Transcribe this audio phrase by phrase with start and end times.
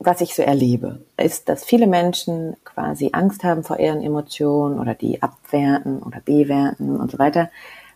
[0.00, 4.94] was ich so erlebe, ist, dass viele Menschen quasi Angst haben vor ihren Emotionen oder
[4.94, 7.50] die abwerten oder bewerten und so weiter,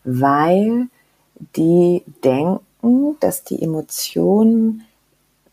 [0.04, 0.88] weil
[1.56, 4.82] die denken, dass die Emotion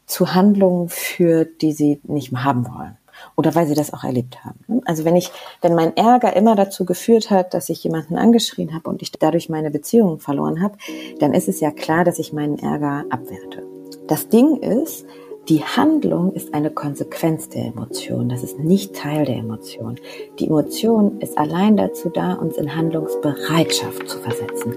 [0.06, 2.98] zu Handlungen führt, die sie nicht mehr haben wollen.
[3.38, 4.82] Oder weil sie das auch erlebt haben.
[4.86, 5.32] Also wenn ich,
[5.62, 9.48] wenn mein Ärger immer dazu geführt hat, dass ich jemanden angeschrien habe und ich dadurch
[9.48, 10.78] meine Beziehungen verloren habe,
[11.20, 13.64] dann ist es ja klar, dass ich meinen Ärger abwerte.
[14.08, 15.06] Das Ding ist,
[15.50, 18.30] die Handlung ist eine Konsequenz der Emotion.
[18.30, 19.96] Das ist nicht Teil der Emotion.
[20.40, 24.76] Die Emotion ist allein dazu da, uns in Handlungsbereitschaft zu versetzen.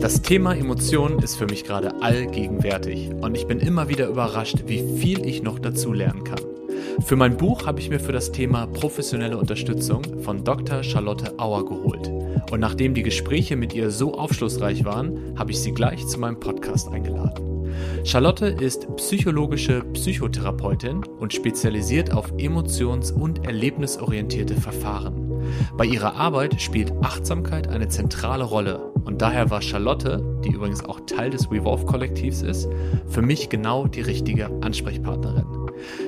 [0.00, 4.82] Das Thema Emotionen ist für mich gerade allgegenwärtig und ich bin immer wieder überrascht, wie
[4.98, 6.40] viel ich noch dazu lernen kann.
[7.04, 10.82] Für mein Buch habe ich mir für das Thema professionelle Unterstützung von Dr.
[10.82, 12.10] Charlotte Auer geholt.
[12.50, 16.38] Und nachdem die Gespräche mit ihr so aufschlussreich waren, habe ich sie gleich zu meinem
[16.38, 17.53] Podcast eingeladen.
[18.04, 25.24] Charlotte ist psychologische Psychotherapeutin und spezialisiert auf emotions- und erlebnisorientierte Verfahren.
[25.76, 31.00] Bei ihrer Arbeit spielt Achtsamkeit eine zentrale Rolle und daher war Charlotte, die übrigens auch
[31.06, 32.68] Teil des Revolve-Kollektivs ist,
[33.06, 35.46] für mich genau die richtige Ansprechpartnerin.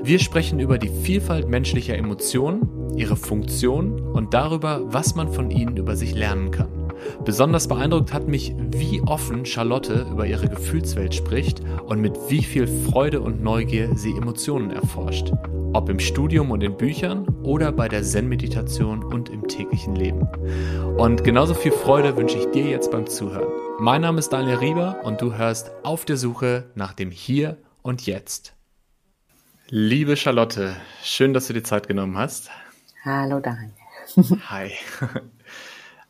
[0.02, 5.76] Wir sprechen über die Vielfalt menschlicher Emotionen, ihre Funktion und darüber, was man von ihnen
[5.76, 6.85] über sich lernen kann.
[7.24, 12.66] Besonders beeindruckt hat mich, wie offen Charlotte über ihre Gefühlswelt spricht und mit wie viel
[12.66, 15.32] Freude und Neugier sie Emotionen erforscht.
[15.72, 20.26] Ob im Studium und in Büchern oder bei der Zen-Meditation und im täglichen Leben.
[20.96, 23.48] Und genauso viel Freude wünsche ich dir jetzt beim Zuhören.
[23.78, 28.06] Mein Name ist Daniel Rieber und du hörst auf der Suche nach dem Hier und
[28.06, 28.54] Jetzt.
[29.68, 32.50] Liebe Charlotte, schön, dass du dir Zeit genommen hast.
[33.04, 33.72] Hallo Daniel.
[34.48, 34.70] Hi.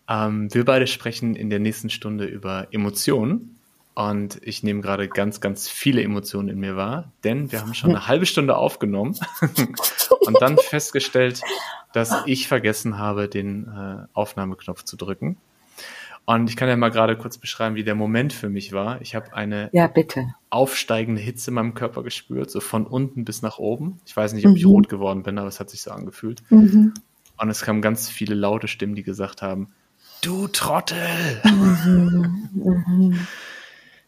[0.08, 3.58] Ähm, wir beide sprechen in der nächsten Stunde über Emotionen.
[3.94, 7.90] Und ich nehme gerade ganz, ganz viele Emotionen in mir wahr, denn wir haben schon
[7.90, 9.16] eine halbe Stunde aufgenommen
[10.20, 11.40] und dann festgestellt,
[11.94, 15.38] dass ich vergessen habe, den äh, Aufnahmeknopf zu drücken.
[16.26, 19.00] Und ich kann ja mal gerade kurz beschreiben, wie der Moment für mich war.
[19.00, 19.90] Ich habe eine ja,
[20.50, 24.00] aufsteigende Hitze in meinem Körper gespürt, so von unten bis nach oben.
[24.04, 24.56] Ich weiß nicht, ob mhm.
[24.56, 26.42] ich rot geworden bin, aber es hat sich so angefühlt.
[26.50, 26.92] Mhm.
[27.38, 29.68] Und es kamen ganz viele laute Stimmen, die gesagt haben,
[30.20, 31.40] Du Trottel!
[31.44, 33.26] Mhm, mhm.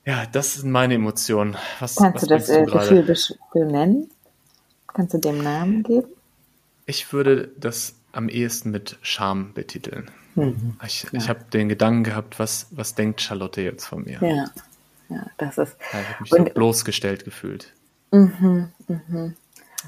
[0.05, 1.57] Ja, das sind meine Emotionen.
[1.81, 3.17] Was, Kannst was du das äh, Gefühl
[3.53, 4.11] benennen?
[4.87, 6.09] Kannst du dem Namen geben?
[6.87, 10.11] Ich würde das am ehesten mit Scham betiteln.
[10.35, 11.11] Mhm, ich ja.
[11.13, 14.19] ich habe den Gedanken gehabt, was, was denkt Charlotte jetzt von mir?
[14.23, 14.51] Ja,
[15.15, 15.77] ja das ist.
[15.93, 17.73] Ja, ich habe mich und, so bloßgestellt gefühlt.
[18.11, 19.37] Mhm, mhm.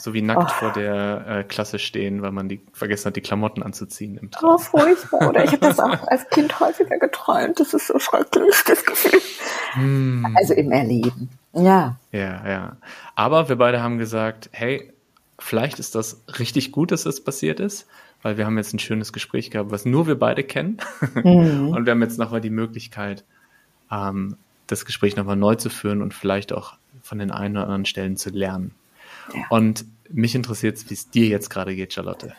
[0.00, 0.54] So wie nackt oh.
[0.54, 4.54] vor der äh, Klasse stehen, weil man die vergessen hat, die Klamotten anzuziehen im Traum.
[4.54, 5.28] Oh, furchtbar.
[5.28, 7.60] Oder ich habe das auch als Kind häufiger geträumt.
[7.60, 9.20] Das ist so schrecklich, das Gefühl.
[9.74, 10.34] Hm.
[10.36, 11.28] Also im Erleben.
[11.52, 11.96] Ja.
[12.12, 12.76] Ja, ja.
[13.14, 14.92] Aber wir beide haben gesagt, hey,
[15.38, 17.86] vielleicht ist das richtig gut, dass das passiert ist,
[18.22, 20.78] weil wir haben jetzt ein schönes Gespräch gehabt, was nur wir beide kennen.
[21.14, 21.68] Mhm.
[21.74, 23.24] Und wir haben jetzt nochmal die Möglichkeit,
[23.90, 24.36] ähm,
[24.66, 28.16] das Gespräch nochmal neu zu führen und vielleicht auch von den einen oder anderen Stellen
[28.16, 28.72] zu lernen.
[29.50, 32.32] Und mich interessiert wie es dir jetzt gerade geht, Charlotte.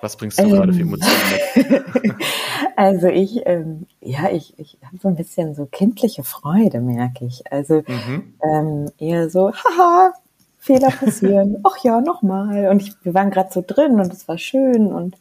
[0.00, 1.16] Was bringst du ähm, gerade für Emotionen
[1.54, 2.14] mit?
[2.76, 7.50] also ich, ähm, ja, ich, ich habe so ein bisschen so kindliche Freude, merke ich.
[7.50, 8.34] Also mhm.
[8.42, 10.12] ähm, eher so, haha,
[10.58, 11.58] Fehler passieren.
[11.64, 12.68] Ach ja, nochmal.
[12.68, 15.16] Und ich, wir waren gerade so drin und es war schön und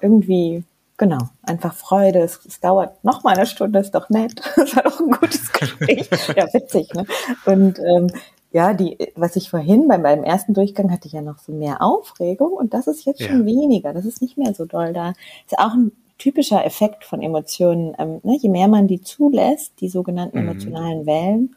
[0.00, 0.64] irgendwie,
[0.96, 2.20] genau, einfach Freude.
[2.20, 4.40] Es, es dauert noch mal eine Stunde, ist doch nett.
[4.56, 6.08] Es war doch ein gutes Gespräch.
[6.36, 7.06] ja, witzig, ne?
[7.46, 8.08] Und ähm,
[8.52, 11.80] ja, die, was ich vorhin beim, beim ersten Durchgang hatte ich ja noch so mehr
[11.80, 13.28] Aufregung und das ist jetzt ja.
[13.28, 13.92] schon weniger.
[13.92, 15.14] Das ist nicht mehr so doll da.
[15.46, 17.94] Ist auch ein typischer Effekt von Emotionen.
[17.98, 20.48] Ähm, ne, je mehr man die zulässt, die sogenannten mhm.
[20.48, 21.56] emotionalen Wellen,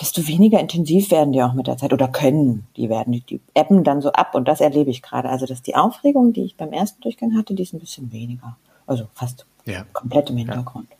[0.00, 3.12] desto weniger intensiv werden die auch mit der Zeit oder können die werden.
[3.12, 5.28] Die, die ebben dann so ab und das erlebe ich gerade.
[5.28, 8.56] Also, dass die Aufregung, die ich beim ersten Durchgang hatte, die ist ein bisschen weniger.
[8.86, 9.84] Also fast ja.
[9.92, 10.88] komplett im Hintergrund.
[10.90, 10.96] Ja.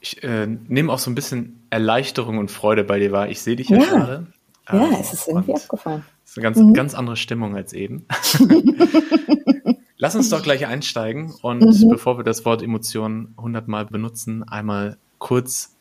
[0.00, 3.28] Ich äh, nehme auch so ein bisschen Erleichterung und Freude bei dir wahr.
[3.28, 4.26] Ich sehe dich ja, ja gerade.
[4.70, 6.04] Ja, ähm, es ist irgendwie aufgefallen.
[6.24, 6.74] Es ist eine ganz, mhm.
[6.74, 8.06] ganz andere Stimmung als eben.
[9.98, 11.88] Lass uns doch gleich einsteigen und mhm.
[11.88, 15.74] bevor wir das Wort Emotion hundertmal benutzen, einmal kurz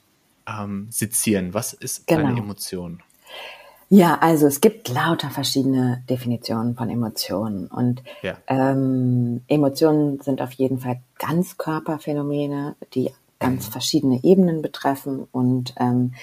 [0.48, 1.54] ähm, sezieren.
[1.54, 2.28] Was ist genau.
[2.28, 3.02] eine Emotion?
[3.90, 8.38] Ja, also es gibt lauter verschiedene Definitionen von Emotionen und ja.
[8.48, 15.28] ähm, Emotionen sind auf jeden Fall Ganzkörperphänomene, die ganz verschiedene Ebenen betreffen.
[15.32, 16.14] Und ähm,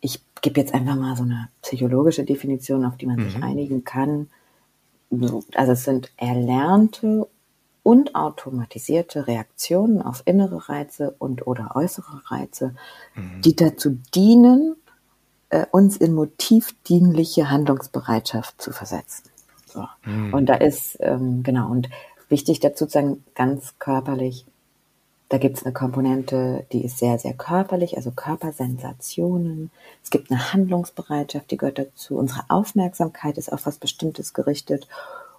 [0.00, 3.24] ich gebe jetzt einfach mal so eine psychologische Definition, auf die man mhm.
[3.24, 4.28] sich einigen kann.
[5.10, 7.28] Also es sind erlernte
[7.82, 12.74] und automatisierte Reaktionen auf innere Reize und oder äußere Reize,
[13.14, 13.42] mhm.
[13.42, 14.76] die dazu dienen,
[15.50, 19.30] äh, uns in motivdienliche Handlungsbereitschaft zu versetzen.
[19.66, 19.86] So.
[20.04, 20.32] Mhm.
[20.32, 21.88] Und da ist, ähm, genau, und
[22.28, 24.46] wichtig dazu zu sagen, ganz körperlich,
[25.32, 29.70] da gibt es eine Komponente, die ist sehr, sehr körperlich, also Körpersensationen.
[30.04, 32.18] Es gibt eine Handlungsbereitschaft, die gehört dazu.
[32.18, 34.86] Unsere Aufmerksamkeit ist auf was Bestimmtes gerichtet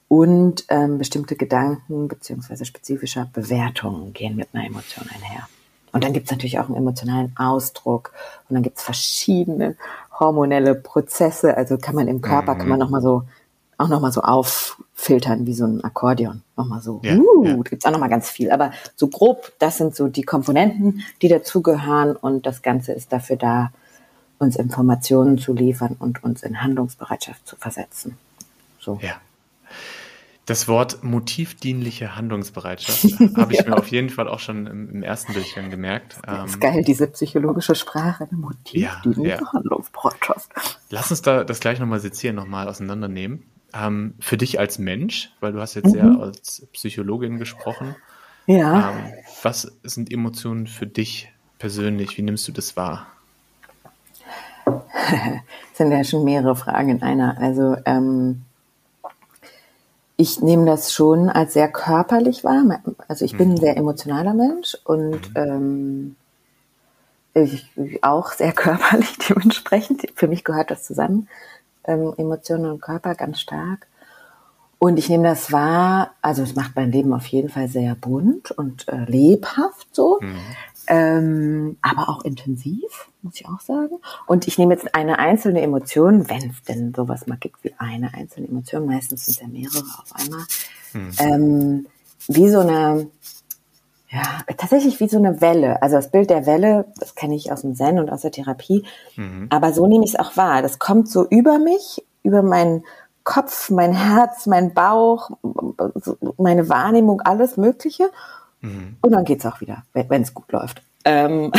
[0.07, 5.47] und ähm, bestimmte Gedanken beziehungsweise spezifischer Bewertungen gehen mit einer Emotion einher.
[5.91, 8.13] Und dann gibt es natürlich auch einen emotionalen Ausdruck
[8.49, 9.75] und dann gibt es verschiedene
[10.19, 11.55] hormonelle Prozesse.
[11.55, 12.57] Also kann man im Körper, mhm.
[12.57, 13.25] kann man nochmal so
[13.77, 16.41] auch nochmal so auffiltern wie so ein Akkordeon.
[16.55, 17.01] Nochmal so.
[17.03, 17.55] Ja, uh, ja.
[17.57, 18.51] gibt's auch nochmal ganz viel.
[18.51, 23.35] Aber so grob, das sind so die Komponenten, die dazugehören und das Ganze ist dafür
[23.35, 23.71] da,
[24.39, 28.17] uns Informationen zu liefern und uns in Handlungsbereitschaft zu versetzen.
[28.79, 28.99] So.
[29.01, 29.15] Ja.
[30.45, 33.03] Das Wort motivdienliche Handlungsbereitschaft
[33.37, 33.69] habe ich ja.
[33.69, 36.17] mir auf jeden Fall auch schon im, im ersten Durchgang gemerkt.
[36.23, 39.53] Das ist ähm, geil, diese psychologische Sprache, motivdienliche ja, ja.
[39.53, 40.51] Handlungsbereitschaft.
[40.89, 43.45] Lass uns da das gleich nochmal sezieren, nochmal auseinandernehmen.
[43.73, 45.99] Ähm, für dich als Mensch, weil du hast jetzt mhm.
[45.99, 47.95] ja als Psychologin gesprochen.
[48.45, 48.91] Ja.
[48.91, 52.17] Ähm, was sind Emotionen für dich persönlich?
[52.17, 53.07] Wie nimmst du das wahr?
[54.65, 54.75] das
[55.73, 57.37] sind ja schon mehrere Fragen in einer.
[57.39, 58.43] Also ähm,
[60.17, 62.63] ich nehme das schon als sehr körperlich wahr.
[63.07, 63.57] Also ich bin ein mhm.
[63.57, 65.35] sehr emotionaler Mensch und mhm.
[65.35, 66.15] ähm,
[67.33, 67.69] ich
[68.01, 70.05] auch sehr körperlich dementsprechend.
[70.15, 71.27] Für mich gehört das zusammen,
[71.85, 73.87] ähm, Emotionen und Körper ganz stark.
[74.79, 78.51] Und ich nehme das wahr, also es macht mein Leben auf jeden Fall sehr bunt
[78.51, 80.19] und äh, lebhaft so.
[80.21, 80.35] Mhm
[80.87, 83.95] ähm, aber auch intensiv, muss ich auch sagen.
[84.25, 88.13] Und ich nehme jetzt eine einzelne Emotion, wenn es denn sowas mal gibt wie eine
[88.13, 90.45] einzelne Emotion, meistens sind es ja mehrere auf einmal,
[90.93, 91.11] mhm.
[91.19, 91.85] ähm,
[92.27, 93.07] wie so eine,
[94.13, 94.21] ja,
[94.57, 95.81] tatsächlich wie so eine Welle.
[95.81, 98.83] Also das Bild der Welle, das kenne ich aus dem Zen und aus der Therapie,
[99.15, 99.47] mhm.
[99.49, 100.61] aber so nehme ich es auch wahr.
[100.61, 102.83] Das kommt so über mich, über meinen
[103.23, 105.31] Kopf, mein Herz, mein Bauch,
[106.37, 108.11] meine Wahrnehmung, alles Mögliche.
[108.61, 108.97] Mhm.
[109.01, 110.83] Und dann geht's auch wieder, wenn es gut läuft.
[111.05, 111.51] Ähm,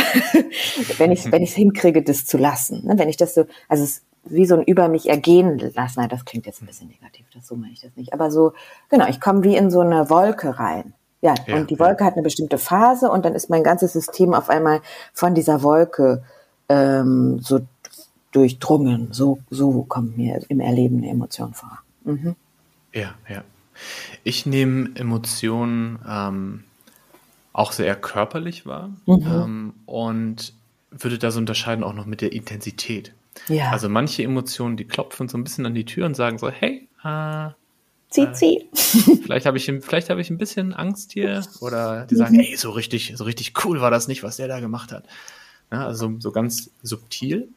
[0.97, 2.85] wenn ich wenn ich es hinkriege, das zu lassen.
[2.85, 2.97] Ne?
[2.97, 5.99] Wenn ich das so, also es wie so ein über mich ergehen lassen.
[5.99, 8.13] Nein, das klingt jetzt ein bisschen negativ, das so meine ich das nicht.
[8.13, 8.53] Aber so,
[8.89, 10.93] genau, ich komme wie in so eine Wolke rein.
[11.25, 12.05] Ja, ja und die Wolke ja.
[12.05, 14.81] hat eine bestimmte Phase und dann ist mein ganzes System auf einmal
[15.11, 16.23] von dieser Wolke
[16.69, 17.61] ähm, so
[18.31, 19.07] durchdrungen.
[19.11, 21.79] So, so kommt mir im Erleben eine Emotion vor.
[22.03, 22.35] Mhm.
[22.93, 23.43] Ja, ja.
[24.23, 26.63] Ich nehme Emotionen ähm,
[27.53, 29.25] auch sehr körperlich war mhm.
[29.25, 30.53] ähm, und
[30.91, 33.13] würde da so unterscheiden auch noch mit der Intensität.
[33.47, 33.71] Ja.
[33.71, 36.87] Also manche Emotionen, die klopfen so ein bisschen an die Tür und sagen so, hey,
[37.03, 37.49] äh,
[38.09, 38.69] zieh, zieh.
[39.23, 42.41] vielleicht habe ich, vielleicht habe ich ein bisschen Angst hier oder die sagen, mhm.
[42.41, 45.05] hey, so richtig, so richtig cool war das nicht, was der da gemacht hat.
[45.71, 47.49] Ja, also so ganz subtil.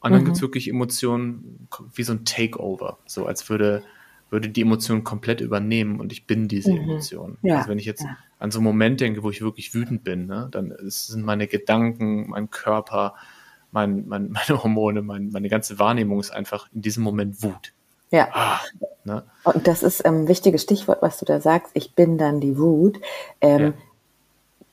[0.00, 0.24] Und dann mhm.
[0.26, 3.82] gibt es wirklich Emotionen wie so ein Takeover, so als würde
[4.34, 6.80] würde die Emotion komplett übernehmen und ich bin diese mhm.
[6.80, 7.38] Emotion.
[7.42, 7.58] Ja.
[7.58, 8.16] Also wenn ich jetzt ja.
[8.40, 12.30] an so einen Moment denke, wo ich wirklich wütend bin, ne, dann sind meine Gedanken,
[12.30, 13.14] mein Körper,
[13.70, 17.72] mein, mein, meine Hormone, mein, meine ganze Wahrnehmung ist einfach in diesem Moment Wut.
[18.14, 18.28] Ja.
[18.32, 18.60] Ah,
[19.04, 19.22] ne?
[19.44, 21.70] Und das ist ein ähm, wichtiges Stichwort, was du da sagst.
[21.74, 23.00] Ich bin dann die Wut.
[23.40, 23.72] Ähm, ja.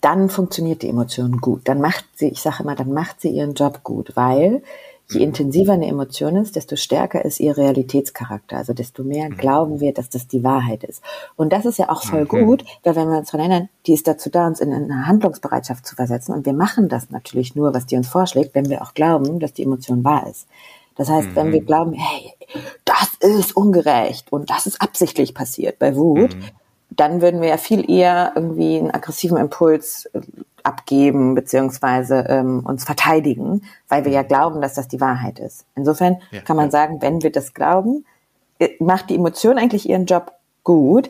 [0.02, 1.62] Dann funktioniert die Emotion gut.
[1.66, 4.64] Dann macht sie, ich sage immer, dann macht sie ihren Job gut, weil
[5.12, 5.26] Je mhm.
[5.26, 8.58] intensiver eine Emotion ist, desto stärker ist ihr Realitätscharakter.
[8.58, 9.38] Also desto mehr mhm.
[9.38, 11.04] glauben wir, dass das die Wahrheit ist.
[11.36, 12.44] Und das ist ja auch voll okay.
[12.44, 15.86] gut, weil wenn wir uns daran erinnern, die ist dazu da, uns in eine Handlungsbereitschaft
[15.86, 16.33] zu versetzen.
[16.33, 19.54] Und wir machen das natürlich nur, was die uns vorschlägt, wenn wir auch glauben, dass
[19.54, 20.48] die Emotion wahr ist.
[21.02, 21.36] Das heißt, mhm.
[21.36, 21.66] wenn wir mhm.
[21.66, 22.31] glauben, hey,
[22.86, 26.44] das ist ungerecht und das ist absichtlich passiert bei Wut, mhm.
[26.92, 30.22] dann würden wir ja viel eher irgendwie einen aggressiven Impuls äh,
[30.62, 34.28] abgeben beziehungsweise ähm, uns verteidigen, weil wir ja mhm.
[34.28, 35.66] glauben, dass das die Wahrheit ist.
[35.74, 36.72] Insofern ja, kann man ja.
[36.72, 38.06] sagen, wenn wir das glauben,
[38.60, 41.10] äh, macht die Emotion eigentlich ihren Job gut.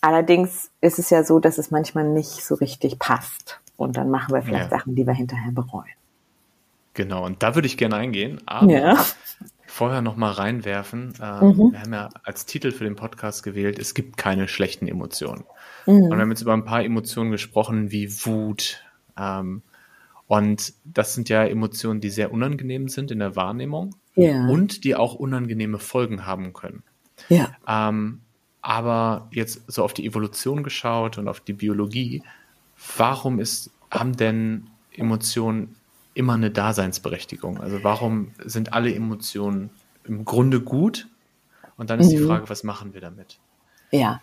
[0.00, 3.60] Allerdings ist es ja so, dass es manchmal nicht so richtig passt.
[3.76, 4.78] Und dann machen wir vielleicht ja.
[4.78, 5.84] Sachen, die wir hinterher bereuen.
[6.94, 9.06] Genau, und da würde ich gerne eingehen, aber ja.
[9.66, 11.14] vorher nochmal reinwerfen.
[11.22, 11.72] Ähm, mhm.
[11.72, 15.44] Wir haben ja als Titel für den Podcast gewählt, es gibt keine schlechten Emotionen.
[15.86, 15.94] Mhm.
[15.94, 18.82] Und wir haben jetzt über ein paar Emotionen gesprochen, wie Wut.
[19.16, 19.62] Ähm,
[20.26, 24.46] und das sind ja Emotionen, die sehr unangenehm sind in der Wahrnehmung ja.
[24.46, 26.82] und die auch unangenehme Folgen haben können.
[27.28, 27.50] Ja.
[27.66, 28.20] Ähm,
[28.60, 32.22] aber jetzt so auf die Evolution geschaut und auf die Biologie,
[32.96, 35.74] warum ist, haben denn Emotionen
[36.14, 37.60] immer eine Daseinsberechtigung?
[37.60, 39.70] Also warum sind alle Emotionen
[40.04, 41.08] im Grunde gut?
[41.76, 42.18] Und dann ist mhm.
[42.18, 43.38] die Frage, was machen wir damit?
[43.90, 44.20] Ja,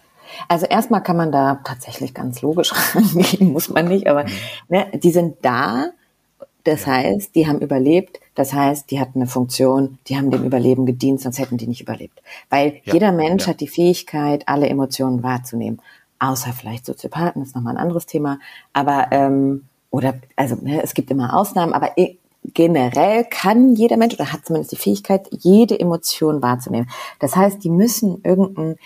[0.48, 4.30] also erstmal kann man da tatsächlich ganz logisch rangehen, muss man nicht, aber mhm.
[4.68, 5.92] ne, die sind da
[6.64, 6.94] Das ja.
[6.94, 8.20] heißt, die haben überlebt.
[8.36, 11.82] Das heißt, die hatten eine Funktion, die haben dem Überleben gedient, sonst hätten die nicht
[11.82, 12.22] überlebt.
[12.50, 12.94] Weil ja.
[12.94, 13.50] jeder Mensch ja.
[13.50, 15.82] hat die Fähigkeit, alle Emotionen wahrzunehmen.
[16.20, 18.40] Außer vielleicht Soziopathen, ist nochmal ein anderes Thema.
[18.74, 21.96] Aber, ähm, oder, also ne, es gibt immer Ausnahmen, aber
[22.44, 26.90] generell kann jeder Mensch oder hat zumindest die Fähigkeit, jede Emotion wahrzunehmen.
[27.20, 28.78] Das heißt, die müssen irgendeinen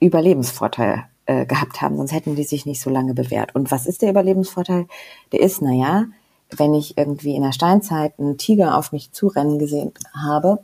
[0.00, 3.54] Überlebensvorteil äh, gehabt haben, sonst hätten die sich nicht so lange bewährt.
[3.54, 4.86] Und was ist der Überlebensvorteil?
[5.32, 6.06] Der ist, naja,
[6.50, 10.60] wenn ich irgendwie in der Steinzeit einen Tiger auf mich zurennen gesehen habe,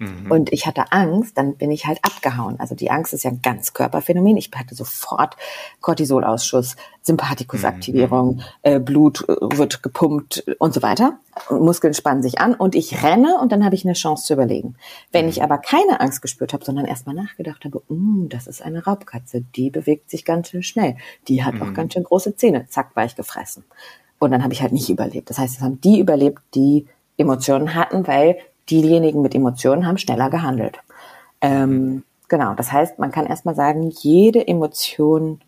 [0.00, 0.30] Mhm.
[0.30, 2.58] Und ich hatte Angst, dann bin ich halt abgehauen.
[2.58, 4.38] Also die Angst ist ja ein ganz Körperphänomen.
[4.38, 5.36] Ich hatte sofort
[5.82, 8.42] Cortisolausschuss, Sympathikusaktivierung, mhm.
[8.62, 11.18] äh, Blut äh, wird gepumpt und so weiter.
[11.50, 14.74] Muskeln spannen sich an und ich renne und dann habe ich eine Chance zu überlegen.
[15.12, 15.44] Wenn ich mhm.
[15.44, 19.70] aber keine Angst gespürt habe, sondern erstmal nachgedacht habe, mm, das ist eine Raubkatze, die
[19.70, 20.96] bewegt sich ganz schön schnell,
[21.28, 21.62] die hat mhm.
[21.62, 23.64] auch ganz schön große Zähne, zack, war ich gefressen.
[24.18, 25.28] Und dann habe ich halt nicht überlebt.
[25.28, 26.86] Das heißt, es haben die überlebt, die
[27.18, 28.38] Emotionen hatten, weil
[28.70, 30.78] diejenigen mit Emotionen haben schneller gehandelt.
[31.40, 35.40] Ähm, genau, das heißt, man kann erstmal sagen, jede Emotion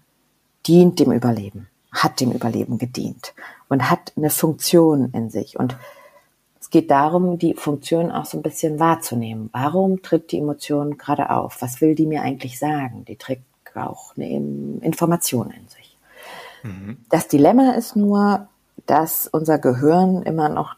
[0.66, 3.34] dient dem Überleben, hat dem Überleben gedient
[3.68, 5.58] und hat eine Funktion in sich.
[5.58, 5.76] Und
[6.60, 9.50] es geht darum, die Funktion auch so ein bisschen wahrzunehmen.
[9.52, 11.60] Warum tritt die Emotion gerade auf?
[11.60, 13.04] Was will die mir eigentlich sagen?
[13.06, 15.96] Die trägt auch eine Information in sich.
[16.62, 16.98] Mhm.
[17.08, 18.48] Das Dilemma ist nur,
[18.86, 20.74] dass unser Gehirn immer noch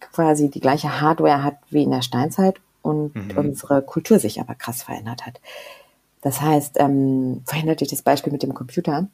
[0.00, 3.36] quasi die gleiche Hardware hat wie in der Steinzeit und mhm.
[3.36, 5.40] unsere Kultur sich aber krass verändert hat.
[6.20, 9.08] Das heißt, ähm, verhindert dich das Beispiel mit dem Computer.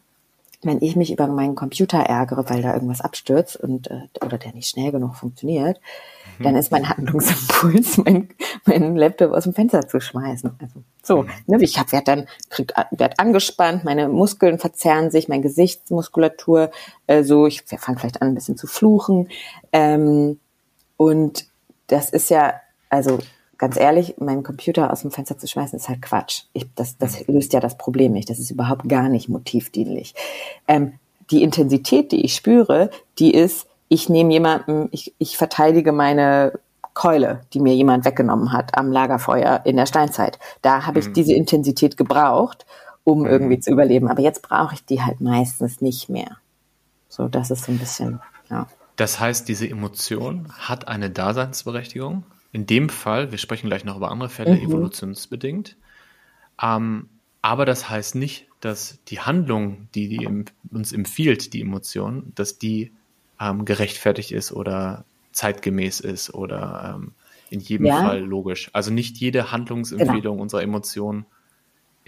[0.62, 4.52] Wenn ich mich über meinen Computer ärgere, weil da irgendwas abstürzt und äh, oder der
[4.52, 5.80] nicht schnell genug funktioniert,
[6.38, 6.44] mhm.
[6.44, 8.28] dann ist mein Handlungsimpuls, mein,
[8.66, 10.50] mein Laptop aus dem Fenster zu schmeißen.
[10.60, 11.30] Also so, mhm.
[11.46, 16.70] ne, ich hab, werd dann krieg, werd angespannt, meine Muskeln verzerren sich, meine Gesichtsmuskulatur,
[17.06, 19.28] äh, so, ich fange vielleicht an, ein bisschen zu fluchen.
[19.72, 20.38] Ähm,
[21.00, 21.46] und
[21.86, 23.20] das ist ja, also
[23.56, 26.42] ganz ehrlich, meinen Computer aus dem Fenster zu schmeißen, ist halt Quatsch.
[26.52, 27.36] Ich, das, das mhm.
[27.36, 28.28] löst ja das Problem nicht.
[28.28, 30.14] Das ist überhaupt gar nicht motivdienlich.
[30.68, 30.92] Ähm,
[31.30, 36.58] die Intensität, die ich spüre, die ist, ich nehme jemanden, ich, ich verteidige meine
[36.92, 40.38] Keule, die mir jemand weggenommen hat am Lagerfeuer in der Steinzeit.
[40.60, 41.14] Da habe ich mhm.
[41.14, 42.66] diese Intensität gebraucht,
[43.04, 43.26] um mhm.
[43.26, 44.08] irgendwie zu überleben.
[44.08, 46.36] Aber jetzt brauche ich die halt meistens nicht mehr.
[47.08, 48.66] So, das ist so ein bisschen, ja.
[49.00, 52.24] Das heißt, diese Emotion hat eine Daseinsberechtigung.
[52.52, 54.66] In dem Fall, wir sprechen gleich noch über andere Fälle, mhm.
[54.66, 55.78] evolutionsbedingt.
[56.62, 57.08] Ähm,
[57.40, 60.28] aber das heißt nicht, dass die Handlung, die, die
[60.70, 62.92] uns empfiehlt, die Emotion, dass die
[63.40, 67.12] ähm, gerechtfertigt ist oder zeitgemäß ist oder ähm,
[67.48, 68.02] in jedem ja.
[68.02, 68.68] Fall logisch.
[68.74, 70.42] Also nicht jede Handlungsempfehlung genau.
[70.42, 71.24] unserer Emotionen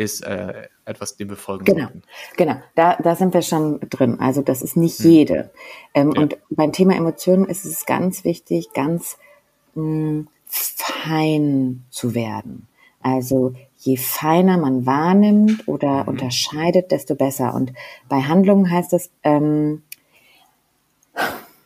[0.02, 2.02] ist äh, etwas, dem wir folgen genau, sollten.
[2.36, 4.20] Genau, da, da sind wir schon drin.
[4.20, 5.10] Also das ist nicht hm.
[5.10, 5.50] jede.
[5.94, 6.22] Ähm, ja.
[6.22, 9.18] Und beim Thema Emotionen ist es ganz wichtig, ganz
[9.74, 12.68] mh, hm, fein zu werden.
[13.02, 16.08] Also je feiner man wahrnimmt oder mhm.
[16.08, 17.54] unterscheidet, desto besser.
[17.54, 17.72] Und
[18.08, 19.82] bei Handlungen heißt es, ähm,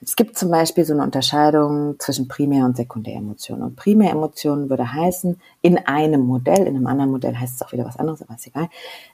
[0.07, 3.65] es gibt zum Beispiel so eine Unterscheidung zwischen Primär- und Sekundäremotionen.
[3.65, 7.85] Und Primäremotionen würde heißen, in einem Modell, in einem anderen Modell heißt es auch wieder
[7.85, 8.69] was anderes, aber ist egal,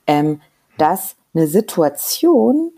[0.07, 0.43] ähm,
[0.77, 2.73] dass eine Situation,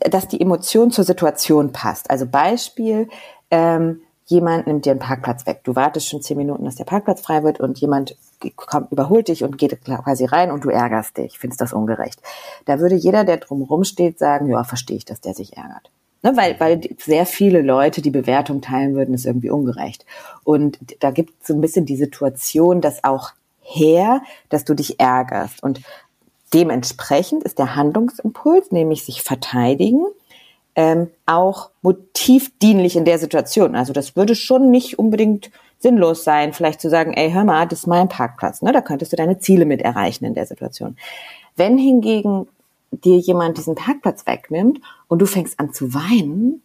[0.00, 2.10] dass die Emotion zur Situation passt.
[2.10, 3.10] Also Beispiel,
[3.50, 5.60] ähm, jemand nimmt dir einen Parkplatz weg.
[5.64, 8.16] Du wartest schon zehn Minuten, dass der Parkplatz frei wird und jemand
[8.56, 12.20] kommt, überholt dich und geht quasi rein und du ärgerst dich, findest das ungerecht.
[12.64, 15.90] Da würde jeder, der drumherum steht, sagen, ja, verstehe ich, dass der sich ärgert.
[16.22, 20.04] Ne, weil, weil sehr viele Leute die Bewertung teilen würden, ist irgendwie ungerecht.
[20.42, 23.30] Und da gibt es so ein bisschen die Situation, dass auch
[23.60, 25.62] her, dass du dich ärgerst.
[25.62, 25.80] Und
[26.52, 30.06] dementsprechend ist der Handlungsimpuls, nämlich sich verteidigen,
[30.74, 33.76] ähm, auch motivdienlich in der Situation.
[33.76, 37.80] Also das würde schon nicht unbedingt sinnlos sein, vielleicht zu sagen, ey, hör mal, das
[37.80, 38.62] ist mein Parkplatz.
[38.62, 38.72] Ne?
[38.72, 40.96] Da könntest du deine Ziele mit erreichen in der Situation.
[41.56, 42.48] Wenn hingegen
[42.90, 46.62] dir jemand diesen Parkplatz wegnimmt und du fängst an zu weinen,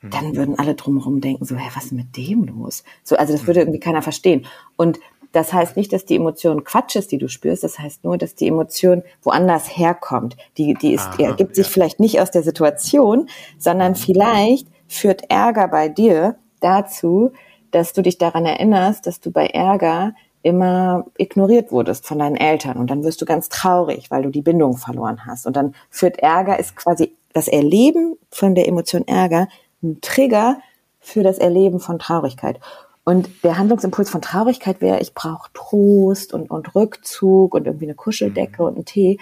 [0.00, 0.10] mhm.
[0.10, 2.84] dann würden alle drumherum denken, so, hä, was ist mit dem los?
[3.04, 3.66] So, also das würde mhm.
[3.66, 4.46] irgendwie keiner verstehen.
[4.76, 4.98] Und
[5.32, 7.62] das heißt nicht, dass die Emotion Quatsch ist, die du spürst.
[7.62, 10.36] Das heißt nur, dass die Emotion woanders herkommt.
[10.56, 11.72] Die, die ist, Aha, ergibt sich ja.
[11.72, 13.96] vielleicht nicht aus der Situation, sondern mhm.
[13.96, 17.32] vielleicht führt Ärger bei dir dazu,
[17.70, 22.76] dass du dich daran erinnerst, dass du bei Ärger immer ignoriert wurdest von deinen Eltern
[22.76, 25.46] und dann wirst du ganz traurig, weil du die Bindung verloren hast.
[25.46, 29.48] Und dann führt Ärger, ist quasi das Erleben von der Emotion Ärger
[29.82, 30.58] ein Trigger
[31.00, 32.60] für das Erleben von Traurigkeit.
[33.04, 37.94] Und der Handlungsimpuls von Traurigkeit wäre, ich brauche Trost und, und Rückzug und irgendwie eine
[37.94, 38.68] Kuscheldecke mhm.
[38.68, 39.18] und einen Tee.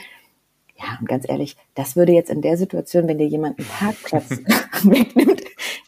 [0.79, 4.31] Ja, und ganz ehrlich, das würde jetzt in der Situation, wenn dir jemand einen Parkplatz
[4.85, 5.43] wegnimmt,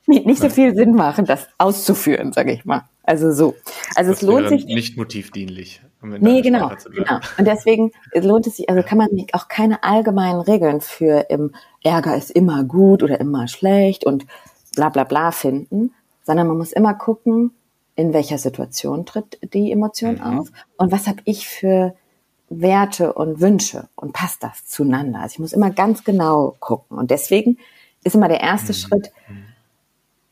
[0.07, 2.85] nicht so viel Sinn machen, das auszuführen, sage ich mal.
[3.03, 3.55] Also so.
[3.95, 5.83] Also das es lohnt sich nicht motivdienlich.
[6.01, 7.19] Um nee, genau, genau.
[7.39, 11.53] Und deswegen lohnt es sich, also kann man auch keine allgemeinen Regeln für im
[11.83, 14.27] Ärger ist immer gut oder immer schlecht und
[14.77, 15.93] bla bla bla finden,
[16.23, 17.53] sondern man muss immer gucken,
[17.97, 20.21] in welcher Situation tritt die Emotion mhm.
[20.21, 21.95] auf und was habe ich für
[22.51, 25.21] Werte und Wünsche und passt das zueinander.
[25.21, 27.59] Also ich muss immer ganz genau gucken und deswegen
[28.05, 28.77] ist immer der erste mhm.
[28.77, 29.13] Schritt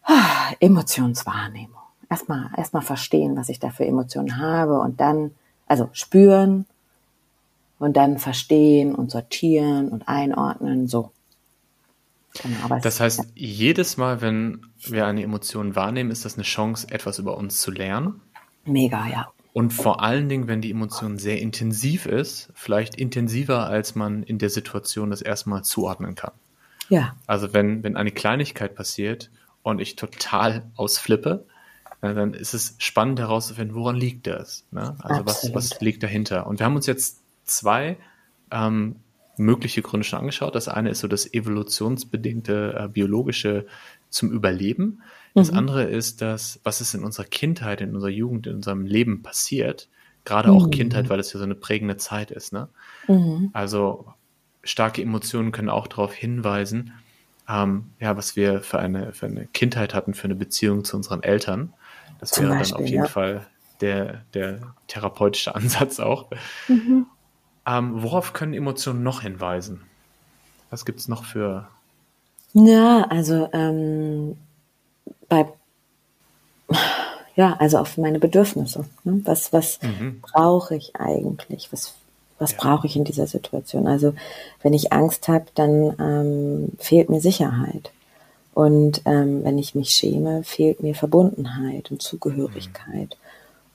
[0.03, 1.75] ah, Emotionswahrnehmung.
[2.09, 5.33] Erstmal erstmal verstehen, was ich da für Emotionen habe und dann
[5.67, 6.67] also spüren
[7.79, 11.11] und dann verstehen und sortieren und einordnen so.
[12.43, 17.19] Genau, das heißt, jedes Mal, wenn wir eine Emotion wahrnehmen, ist das eine Chance, etwas
[17.19, 18.21] über uns zu lernen.
[18.65, 19.29] Mega, ja.
[19.57, 24.37] Und vor allen Dingen, wenn die Emotion sehr intensiv ist, vielleicht intensiver, als man in
[24.37, 26.33] der Situation das erstmal zuordnen kann.
[26.91, 27.17] Ja.
[27.27, 29.31] Also wenn, wenn eine Kleinigkeit passiert
[29.63, 31.47] und ich total ausflippe,
[32.03, 34.67] dann ist es spannend herauszufinden, woran liegt das?
[34.73, 34.95] Ne?
[34.99, 36.47] Also was, was liegt dahinter?
[36.47, 37.97] Und wir haben uns jetzt zwei
[38.51, 38.97] ähm,
[39.39, 40.55] mögliche Gründe schon angeschaut.
[40.55, 43.65] Das eine ist so das evolutionsbedingte äh, biologische
[44.11, 45.01] zum Überleben.
[45.37, 45.59] Das mhm.
[45.59, 49.87] andere ist das, was ist in unserer Kindheit, in unserer Jugend, in unserem Leben passiert.
[50.25, 50.57] Gerade mhm.
[50.57, 52.55] auch Kindheit, weil es ja so eine prägende Zeit ist.
[52.55, 52.69] Ne?
[53.07, 53.51] Mhm.
[53.53, 54.07] Also
[54.63, 56.95] starke Emotionen können auch darauf hinweisen,
[57.51, 61.23] ähm, ja, was wir für eine, für eine Kindheit hatten, für eine Beziehung zu unseren
[61.23, 61.75] Eltern.
[62.19, 63.11] Das Zum wäre Beispiel, dann auf jeden ja.
[63.11, 63.47] Fall
[63.83, 66.31] der, der therapeutische Ansatz auch.
[66.67, 67.05] Mhm.
[67.67, 69.83] Ähm, worauf können Emotionen noch hinweisen?
[70.71, 71.69] Was gibt es noch für.
[72.55, 74.39] Ja, also ähm,
[75.29, 75.47] bei
[77.37, 78.87] ja, also auf meine Bedürfnisse.
[79.05, 79.21] Ne?
[79.25, 80.21] Was, was mhm.
[80.23, 81.71] brauche ich eigentlich?
[81.71, 81.95] Was,
[82.39, 82.59] was ja.
[82.59, 83.87] brauche ich in dieser Situation?
[83.87, 84.15] Also
[84.63, 87.93] wenn ich Angst habe, dann ähm, fehlt mir Sicherheit.
[88.55, 93.17] Und ähm, wenn ich mich schäme, fehlt mir Verbundenheit und Zugehörigkeit.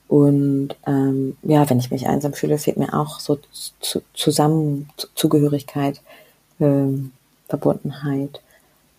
[0.08, 0.16] Mhm.
[0.16, 3.38] Und ähm, ja, wenn ich mich einsam fühle, fehlt mir auch so
[3.80, 6.00] zu, zusammen Zugehörigkeit,
[6.60, 7.12] ähm,
[7.48, 8.42] Verbundenheit.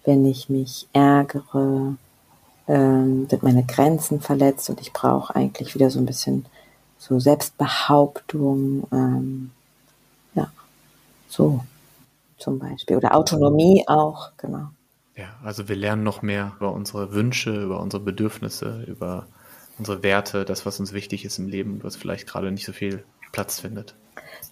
[0.05, 1.95] Wenn ich mich ärgere,
[2.67, 6.45] ähm, sind meine Grenzen verletzt und ich brauche eigentlich wieder so ein bisschen
[6.97, 9.51] so Selbstbehauptung, ähm,
[10.35, 10.51] ja,
[11.27, 11.63] so
[12.37, 12.97] zum Beispiel.
[12.97, 14.69] Oder Autonomie auch, genau.
[15.15, 19.27] Ja, also wir lernen noch mehr über unsere Wünsche, über unsere Bedürfnisse, über
[19.77, 23.03] unsere Werte, das, was uns wichtig ist im Leben, was vielleicht gerade nicht so viel
[23.31, 23.95] Platz findet.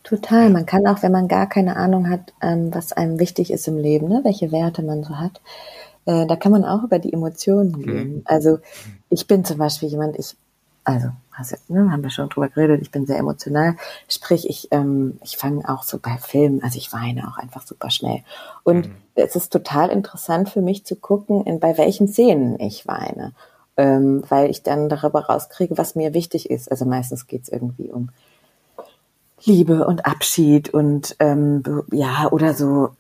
[0.04, 0.50] Total.
[0.50, 3.78] Man kann auch, wenn man gar keine Ahnung hat, ähm, was einem wichtig ist im
[3.78, 5.42] Leben, ne, welche Werte man so hat,
[6.06, 7.84] äh, da kann man auch über die Emotionen mhm.
[7.84, 8.22] gehen.
[8.26, 8.60] Also
[9.10, 10.36] ich bin zum Beispiel jemand, ich,
[10.84, 13.76] also, also ne, haben wir schon drüber geredet, ich bin sehr emotional.
[14.08, 17.90] Sprich, ich, ähm, ich fange auch so bei Filmen, also ich weine auch einfach super
[17.90, 18.24] schnell.
[18.64, 18.96] Und mhm.
[19.16, 23.34] es ist total interessant für mich zu gucken, in bei welchen Szenen ich weine
[23.78, 26.70] ähm, weil ich dann darüber rauskriege, was mir wichtig ist.
[26.70, 28.10] Also meistens geht es irgendwie um
[29.44, 32.92] Liebe und Abschied und ähm, ja, oder so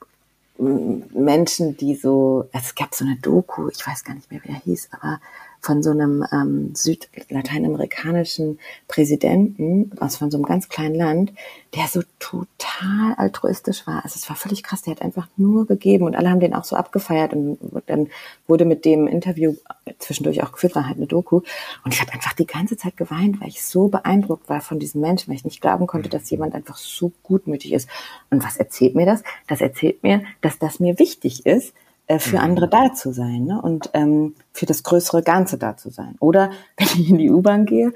[0.62, 4.60] Menschen, die so, es gab so eine Doku, ich weiß gar nicht mehr, wie er
[4.60, 5.20] hieß, aber
[5.62, 11.34] von so einem ähm, südlateinamerikanischen Präsidenten aus von so einem ganz kleinen Land,
[11.76, 14.04] der so total altruistisch war.
[14.04, 16.64] Also es war völlig krass, der hat einfach nur gegeben und alle haben den auch
[16.64, 18.10] so abgefeiert und dann
[18.48, 19.54] wurde mit dem Interview
[20.00, 21.42] zwischendurch auch geführt, war halt eine Doku
[21.86, 25.02] und ich habe einfach die ganze Zeit geweint, weil ich so beeindruckt war von diesem
[25.02, 27.88] Menschen, weil ich nicht glauben konnte, dass jemand einfach so gutmütig ist.
[28.32, 29.24] Und was erzählt mir das?
[29.48, 31.74] Das erzählt mir, dass das mir wichtig ist,
[32.08, 32.44] äh, für mhm.
[32.44, 33.62] andere da zu sein ne?
[33.62, 36.16] und ähm, für das größere Ganze da zu sein.
[36.20, 37.94] Oder wenn ich in die U-Bahn gehe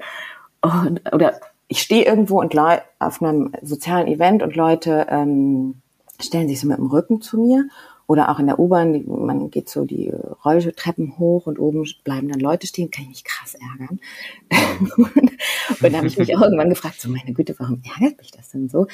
[0.60, 5.82] und, oder ich stehe irgendwo und Leu auf einem sozialen Event und Leute ähm,
[6.20, 7.68] stellen sich so mit dem Rücken zu mir
[8.06, 10.12] oder auch in der U-Bahn, man geht so die
[10.44, 13.98] Rolltreppen hoch und oben bleiben dann Leute stehen, kann ich mich krass ärgern.
[14.96, 18.50] und dann habe ich mich auch irgendwann gefragt, so meine Güte, warum ärgert mich das
[18.50, 18.86] denn so?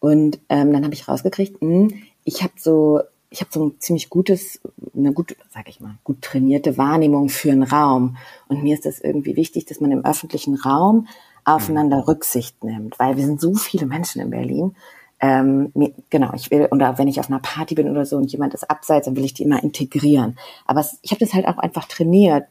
[0.00, 3.02] Und ähm, dann habe ich rausgekriegt, mh, hm, ich habe so
[3.36, 4.60] ich habe so ein ziemlich gutes,
[4.96, 8.16] eine gute, sag ich mal, gut trainierte Wahrnehmung für einen Raum.
[8.48, 11.06] Und mir ist das irgendwie wichtig, dass man im öffentlichen Raum
[11.44, 12.02] aufeinander mhm.
[12.04, 14.74] Rücksicht nimmt, weil wir sind so viele Menschen in Berlin.
[15.20, 18.32] Ähm, mir, genau, ich will, oder wenn ich auf einer Party bin oder so und
[18.32, 20.38] jemand ist abseits, dann will ich die immer integrieren.
[20.64, 22.46] Aber es, ich habe das halt auch einfach trainiert.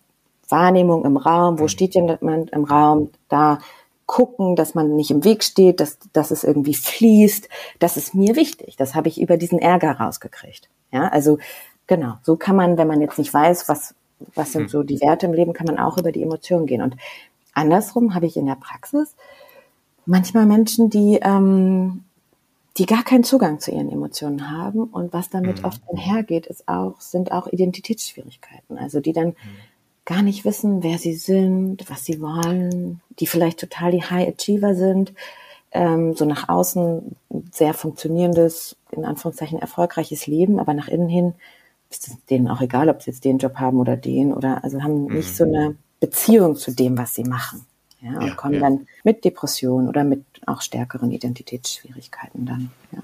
[0.49, 1.69] Wahrnehmung im Raum, wo mhm.
[1.69, 3.57] steht jemand im Raum, da
[4.05, 7.49] gucken, dass man nicht im Weg steht, dass, dass es irgendwie fließt.
[7.79, 8.75] Das ist mir wichtig.
[8.77, 10.69] Das habe ich über diesen Ärger rausgekriegt.
[10.95, 11.37] Ja, also
[11.87, 13.93] genau, so kann man, wenn man jetzt nicht weiß, was,
[14.33, 14.69] was sind hm.
[14.69, 16.81] so die Werte im Leben, kann man auch über die Emotionen gehen.
[16.81, 16.95] Und
[17.53, 19.15] andersrum habe ich in der Praxis
[20.05, 22.05] manchmal Menschen, die ähm,
[22.77, 24.83] die gar keinen Zugang zu ihren Emotionen haben.
[24.83, 25.65] Und was damit mhm.
[25.65, 28.77] oft einhergeht, ist auch, sind auch Identitätsschwierigkeiten.
[28.77, 29.35] Also die dann mhm.
[30.03, 34.75] gar nicht wissen, wer sie sind, was sie wollen, die vielleicht total die High Achiever
[34.75, 35.13] sind,
[35.75, 37.15] ähm, so nach außen
[37.51, 41.33] sehr funktionierendes, in Anführungszeichen erfolgreiches Leben, aber nach innen hin
[41.89, 44.81] ist es denen auch egal, ob sie jetzt den Job haben oder den oder also
[44.81, 45.35] haben nicht mhm.
[45.35, 47.65] so eine Beziehung zu dem, was sie machen.
[48.01, 48.59] Ja, und ja, kommen ja.
[48.61, 52.71] dann mit Depressionen oder mit auch stärkeren Identitätsschwierigkeiten dann.
[52.91, 53.01] Ja.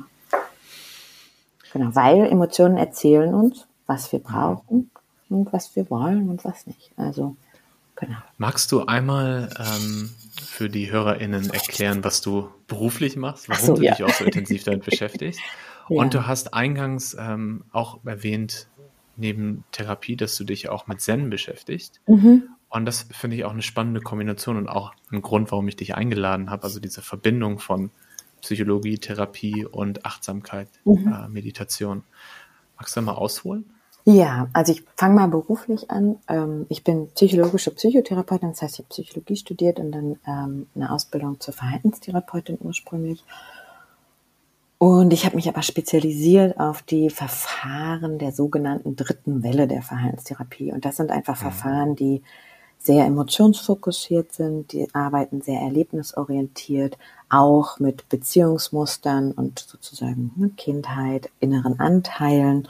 [1.74, 4.92] Genau, weil Emotionen erzählen uns, was wir brauchen
[5.30, 6.92] und was wir wollen und was nicht.
[6.98, 7.36] Also,
[8.02, 8.18] genau.
[8.38, 10.10] Magst du einmal ähm,
[10.42, 14.64] für die HörerInnen erklären, was du beruflich machst, warum so, du dich auch so intensiv
[14.64, 15.40] damit beschäftigst?
[15.88, 18.68] Und du hast eingangs ähm, auch erwähnt,
[19.18, 22.00] neben Therapie, dass du dich auch mit Zen beschäftigst.
[22.08, 22.44] Mhm.
[22.70, 25.96] Und das finde ich auch eine spannende Kombination und auch ein Grund, warum ich dich
[25.96, 26.64] eingeladen habe.
[26.64, 27.92] Also diese Verbindung von
[28.42, 31.14] Psychologie, Therapie und Achtsamkeit, mhm.
[31.14, 32.04] äh, Meditation.
[32.78, 33.66] Magst du da mal ausholen?
[34.04, 36.18] Ja, also ich fange mal beruflich an.
[36.28, 40.92] Ähm, ich bin psychologische Psychotherapeutin, das heißt, ich habe Psychologie studiert und dann ähm, eine
[40.92, 43.24] Ausbildung zur Verhaltenstherapeutin ursprünglich.
[44.80, 50.72] Und ich habe mich aber spezialisiert auf die Verfahren der sogenannten dritten Welle der Verhaltenstherapie.
[50.72, 51.42] Und das sind einfach mhm.
[51.42, 52.24] Verfahren, die
[52.80, 56.98] sehr emotionsfokussiert sind, die arbeiten sehr erlebnisorientiert,
[57.30, 62.68] auch mit Beziehungsmustern und sozusagen ne, Kindheit, inneren Anteilen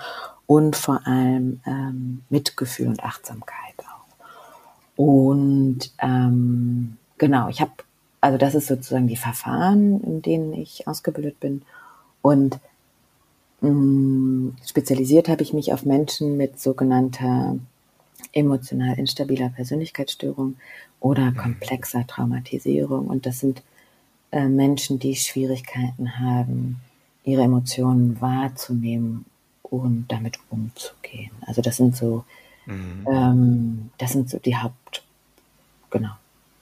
[0.47, 5.01] und vor allem ähm, Mitgefühl und Achtsamkeit auch.
[5.01, 7.71] Und ähm, genau, ich habe,
[8.19, 11.62] also das ist sozusagen die Verfahren, in denen ich ausgebildet bin.
[12.21, 12.60] Und
[13.62, 17.56] mh, mm, spezialisiert habe ich mich auf Menschen mit sogenannter
[18.34, 20.58] emotional instabiler Persönlichkeitsstörung
[20.99, 21.38] oder mhm.
[21.38, 23.08] komplexer Traumatisierung.
[23.08, 23.63] Und das sind
[24.32, 26.77] äh, Menschen, die Schwierigkeiten haben,
[27.23, 29.25] ihre Emotionen wahrzunehmen
[29.71, 31.31] und damit umzugehen.
[31.47, 32.25] Also das sind so,
[32.67, 33.07] mhm.
[33.10, 35.03] ähm, das sind so die Haupt,
[35.89, 36.12] genau.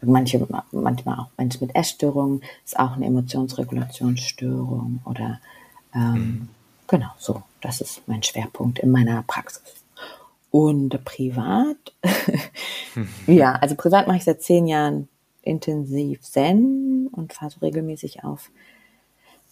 [0.01, 5.41] Manche, manchmal auch Menschen mit Essstörungen ist auch eine Emotionsregulationsstörung oder
[5.93, 6.49] ähm, mhm.
[6.87, 7.43] genau so.
[7.59, 9.75] Das ist mein Schwerpunkt in meiner Praxis.
[10.51, 11.93] Und privat,
[13.27, 15.09] ja, also privat mache ich seit zehn Jahren
[15.41, 18.49] intensiv Zen und fahre so regelmäßig auf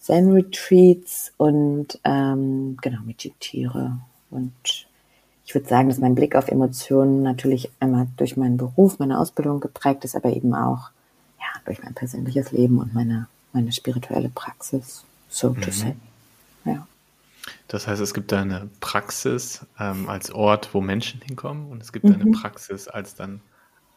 [0.00, 3.98] Zen-Retreats und ähm, genau, meditiere.
[4.30, 4.86] Und
[5.44, 9.60] ich würde sagen, dass mein Blick auf Emotionen natürlich einmal durch meinen Beruf, meine Ausbildung
[9.60, 10.90] geprägt ist, aber eben auch
[11.38, 15.60] ja, durch mein persönliches Leben und meine, meine spirituelle Praxis, so mhm.
[15.60, 15.96] to say.
[16.64, 16.86] Ja.
[17.66, 21.92] Das heißt, es gibt da eine Praxis ähm, als Ort, wo Menschen hinkommen und es
[21.92, 22.14] gibt mhm.
[22.14, 23.40] eine Praxis als dann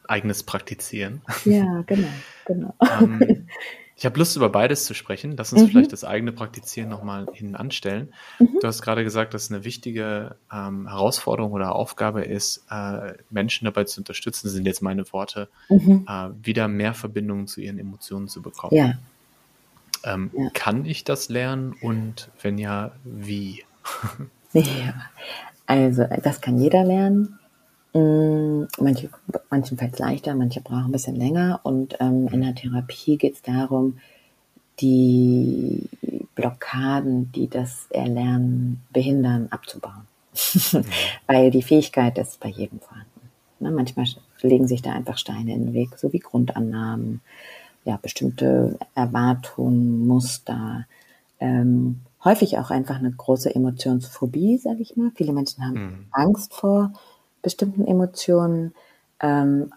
[0.07, 1.21] eigenes Praktizieren.
[1.45, 2.07] Ja, genau,
[2.45, 2.75] genau.
[2.99, 3.47] ähm,
[4.01, 5.35] ich habe Lust, über beides zu sprechen.
[5.37, 5.67] Lass uns mhm.
[5.67, 8.11] vielleicht das eigene Praktizieren nochmal hinten anstellen.
[8.39, 8.57] Mhm.
[8.59, 13.83] Du hast gerade gesagt, dass eine wichtige ähm, Herausforderung oder Aufgabe ist, äh, Menschen dabei
[13.83, 16.07] zu unterstützen, sind jetzt meine Worte, mhm.
[16.09, 18.75] äh, wieder mehr Verbindungen zu ihren Emotionen zu bekommen.
[18.75, 18.93] Ja,
[20.03, 20.49] ähm, ja.
[20.55, 23.63] Kann ich das lernen und wenn ja, wie?
[24.53, 24.95] ja,
[25.67, 27.37] also das kann jeder lernen.
[27.93, 29.09] Mm, manche,
[29.49, 31.59] manchen fällt es leichter, manche brauchen ein bisschen länger.
[31.63, 33.97] Und ähm, in der Therapie geht es darum,
[34.79, 35.89] die
[36.35, 40.07] Blockaden, die das Erlernen behindern, abzubauen.
[41.27, 43.09] Weil die Fähigkeit ist bei jedem vorhanden.
[43.59, 44.07] Ne, manchmal
[44.41, 47.21] legen sich da einfach Steine in den Weg, so wie Grundannahmen,
[47.83, 50.85] ja, bestimmte Erwartungen, Muster,
[51.39, 55.11] ähm, häufig auch einfach eine große Emotionsphobie, sage ich mal.
[55.15, 56.05] Viele Menschen haben mhm.
[56.11, 56.93] Angst vor
[57.41, 58.73] bestimmten Emotionen.
[59.21, 59.71] Ähm,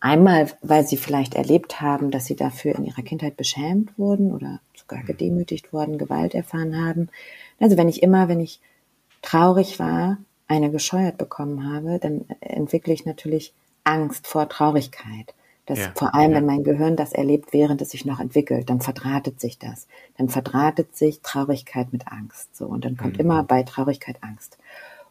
[0.00, 4.60] einmal, weil sie vielleicht erlebt haben, dass sie dafür in ihrer Kindheit beschämt wurden oder
[4.76, 5.06] sogar mhm.
[5.06, 7.08] gedemütigt worden, Gewalt erfahren haben.
[7.60, 8.60] Also wenn ich immer, wenn ich
[9.22, 13.52] traurig war, eine gescheuert bekommen habe, dann entwickle ich natürlich
[13.84, 15.34] Angst vor Traurigkeit.
[15.66, 18.80] Das, ja, vor allem, wenn mein Gehirn das erlebt, während es sich noch entwickelt, dann
[18.80, 19.86] verdrahtet sich das.
[20.16, 22.56] Dann verdrahtet sich Traurigkeit mit Angst.
[22.56, 22.64] So.
[22.64, 23.20] Und dann kommt mhm.
[23.20, 24.56] immer bei Traurigkeit Angst.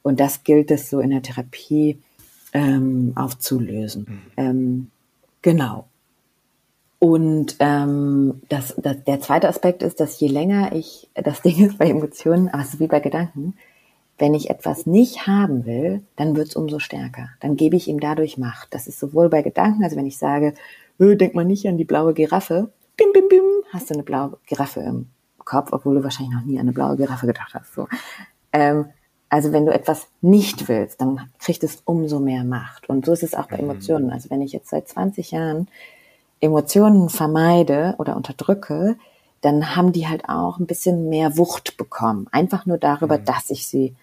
[0.07, 1.99] Und das gilt es so in der Therapie
[2.53, 4.05] ähm, aufzulösen.
[4.07, 4.21] Mhm.
[4.37, 4.91] Ähm,
[5.41, 5.89] genau.
[6.97, 11.77] Und ähm, das, das, der zweite Aspekt ist, dass je länger ich, das Ding ist
[11.77, 13.55] bei Emotionen, aber es ist wie bei Gedanken,
[14.17, 17.27] wenn ich etwas nicht haben will, dann wird es umso stärker.
[17.41, 18.73] Dann gebe ich ihm dadurch Macht.
[18.73, 20.53] Das ist sowohl bei Gedanken, also wenn ich sage,
[21.01, 23.43] öh, denk mal nicht an die blaue Giraffe, bim, bim, bim,
[23.73, 25.07] hast du eine blaue Giraffe im
[25.39, 27.73] Kopf, obwohl du wahrscheinlich noch nie an eine blaue Giraffe gedacht hast.
[27.73, 27.89] So.
[28.53, 28.85] Ähm,
[29.29, 32.89] also wenn du etwas nicht willst, dann kriegt es umso mehr Macht.
[32.89, 33.69] Und so ist es auch bei mhm.
[33.69, 34.11] Emotionen.
[34.11, 35.67] Also wenn ich jetzt seit 20 Jahren
[36.39, 38.95] Emotionen vermeide oder unterdrücke,
[39.41, 42.27] dann haben die halt auch ein bisschen mehr Wucht bekommen.
[42.31, 43.25] Einfach nur darüber, mhm.
[43.25, 43.95] dass ich sie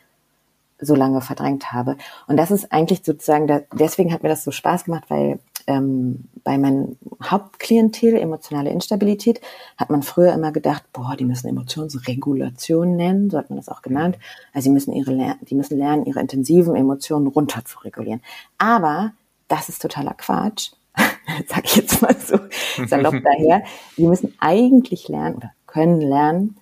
[0.79, 1.97] so lange verdrängt habe.
[2.27, 6.59] Und das ist eigentlich sozusagen, deswegen hat mir das so Spaß gemacht, weil ähm, bei
[6.59, 9.41] meinem Hauptklientel, emotionale Instabilität,
[9.77, 13.83] hat man früher immer gedacht, boah, die müssen Emotionsregulation nennen, so hat man das auch
[13.83, 14.19] genannt.
[14.53, 18.21] Also sie müssen ihre, die müssen lernen, ihre intensiven Emotionen runter zu regulieren.
[18.59, 19.13] Aber
[19.49, 20.73] das ist totaler Quatsch.
[21.49, 22.39] Sag ich jetzt mal so
[22.87, 23.65] salopp daher.
[23.97, 26.57] Die müssen eigentlich lernen oder können lernen,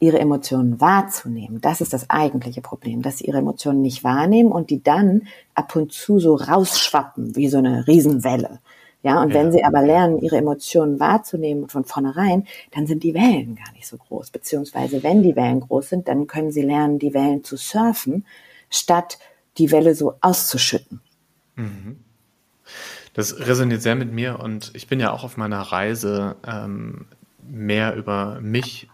[0.00, 1.60] ihre Emotionen wahrzunehmen.
[1.60, 5.74] Das ist das eigentliche Problem, dass sie ihre Emotionen nicht wahrnehmen und die dann ab
[5.74, 8.60] und zu so rausschwappen, wie so eine Riesenwelle.
[9.02, 9.36] Ja, und ja.
[9.36, 13.86] wenn sie aber lernen, ihre Emotionen wahrzunehmen von vornherein, dann sind die Wellen gar nicht
[13.86, 14.30] so groß.
[14.30, 18.26] Beziehungsweise, wenn die Wellen groß sind, dann können sie lernen, die Wellen zu surfen,
[18.70, 19.18] statt
[19.56, 21.00] die Welle so auszuschütten.
[21.54, 22.00] Mhm.
[23.14, 27.06] Das resoniert sehr mit mir und ich bin ja auch auf meiner Reise, ähm,
[27.48, 28.88] mehr über mich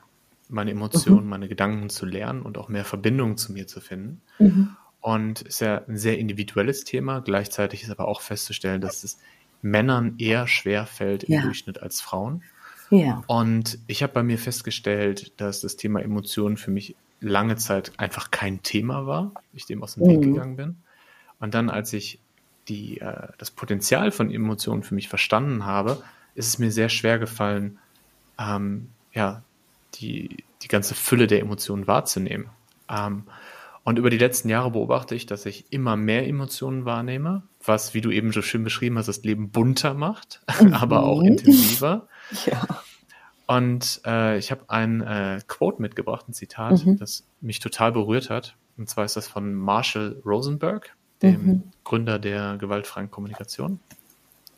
[0.48, 1.30] meine Emotionen, mhm.
[1.30, 4.20] meine Gedanken zu lernen und auch mehr Verbindungen zu mir zu finden.
[4.38, 4.76] Mhm.
[5.00, 7.20] Und ist ja ein sehr individuelles Thema.
[7.20, 9.18] Gleichzeitig ist aber auch festzustellen, dass es
[9.61, 11.42] Männern eher schwer fällt im ja.
[11.42, 12.42] Durchschnitt als Frauen.
[12.90, 13.22] Ja.
[13.26, 18.30] Und ich habe bei mir festgestellt, dass das Thema Emotionen für mich lange Zeit einfach
[18.30, 20.09] kein Thema war, ich dem aus dem mhm.
[20.09, 20.76] Weg gegangen bin.
[21.40, 22.18] Und dann, als ich
[22.68, 26.02] die, äh, das Potenzial von Emotionen für mich verstanden habe,
[26.35, 27.78] ist es mir sehr schwer gefallen,
[28.38, 29.42] ähm, ja,
[30.00, 32.48] die, die ganze Fülle der Emotionen wahrzunehmen.
[32.88, 33.24] Ähm,
[33.85, 38.00] und über die letzten Jahre beobachte ich, dass ich immer mehr Emotionen wahrnehme, was, wie
[38.00, 40.72] du eben so schön beschrieben hast, das Leben bunter macht, mhm.
[40.74, 42.09] aber auch intensiver.
[42.46, 42.66] Ja.
[43.46, 46.96] Und äh, ich habe ein äh, Quote mitgebracht, ein Zitat, mhm.
[46.96, 48.57] das mich total berührt hat.
[48.78, 51.62] Und zwar ist das von Marshall Rosenberg, dem mhm.
[51.85, 53.78] Gründer der gewaltfreien Kommunikation.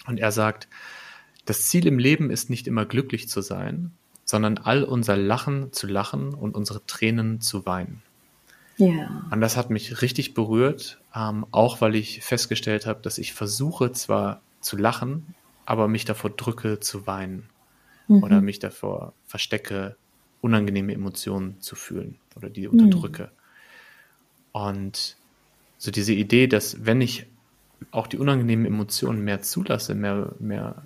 [0.06, 0.68] Und er sagt,
[1.44, 3.90] das Ziel im Leben ist nicht immer glücklich zu sein,
[4.26, 8.02] sondern all unser Lachen zu lachen und unsere Tränen zu weinen.
[8.76, 9.24] Ja.
[9.30, 13.92] Und das hat mich richtig berührt, ähm, auch weil ich festgestellt habe, dass ich versuche
[13.92, 15.34] zwar zu lachen,
[15.64, 17.48] aber mich davor drücke zu weinen
[18.08, 18.22] mhm.
[18.22, 19.96] oder mich davor verstecke,
[20.42, 23.30] unangenehme Emotionen zu fühlen oder die unterdrücke.
[24.52, 24.60] Mhm.
[24.60, 25.16] Und
[25.78, 27.26] so diese Idee, dass wenn ich
[27.92, 30.82] auch die unangenehmen Emotionen mehr zulasse, mehr, mehr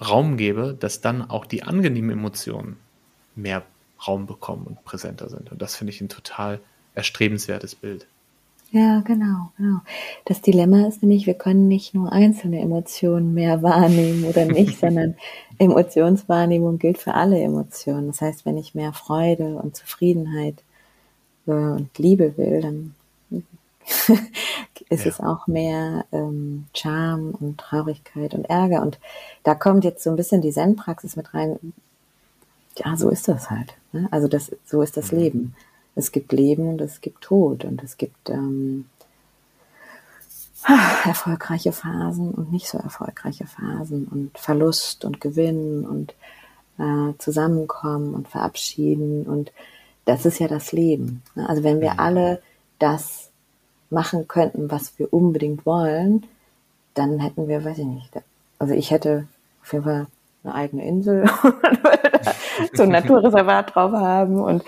[0.00, 2.76] Raum gebe, dass dann auch die angenehmen Emotionen
[3.34, 3.62] mehr
[4.06, 5.50] Raum bekommen und präsenter sind.
[5.50, 6.60] Und das finde ich ein total
[6.94, 8.06] erstrebenswertes Bild.
[8.72, 9.80] Ja, genau, genau.
[10.24, 15.14] Das Dilemma ist nämlich, wir können nicht nur einzelne Emotionen mehr wahrnehmen oder nicht, sondern
[15.58, 18.08] Emotionswahrnehmung gilt für alle Emotionen.
[18.08, 20.56] Das heißt, wenn ich mehr Freude und Zufriedenheit
[21.46, 22.94] äh, und Liebe will, dann
[24.88, 25.10] ist ja.
[25.10, 28.82] es auch mehr ähm, Charme und Traurigkeit und Ärger.
[28.82, 28.98] Und
[29.44, 31.72] da kommt jetzt so ein bisschen die Zen-Praxis mit rein.
[32.76, 33.74] Ja, so ist das halt.
[33.92, 34.08] Ne?
[34.10, 35.18] Also das, so ist das mhm.
[35.18, 35.56] Leben.
[35.94, 38.86] Es gibt Leben und es gibt Tod und es gibt ähm,
[41.04, 46.14] erfolgreiche Phasen und nicht so erfolgreiche Phasen und Verlust und Gewinn und
[46.78, 49.52] äh, Zusammenkommen und Verabschieden und
[50.04, 51.22] das ist ja das Leben.
[51.34, 51.48] Ne?
[51.48, 51.98] Also wenn wir mhm.
[52.00, 52.42] alle
[52.78, 53.30] das
[53.90, 56.24] machen könnten, was wir unbedingt wollen,
[56.94, 58.10] dann hätten wir, weiß ich nicht,
[58.58, 59.26] also ich hätte
[59.62, 60.06] auf jeden Fall
[60.44, 61.28] eine eigene Insel
[62.72, 64.62] so ein Naturreservat drauf haben und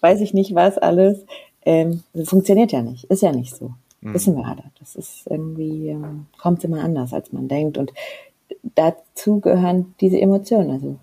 [0.00, 1.24] weiß ich nicht was alles.
[1.66, 3.72] Ähm, funktioniert ja nicht, ist ja nicht so.
[4.00, 4.14] Mhm.
[4.14, 4.64] Wissen wir alle.
[4.78, 7.78] Das ist irgendwie, ähm, kommt immer anders, als man denkt.
[7.78, 7.92] Und
[8.74, 10.70] dazu gehören diese Emotionen.
[10.70, 10.96] Also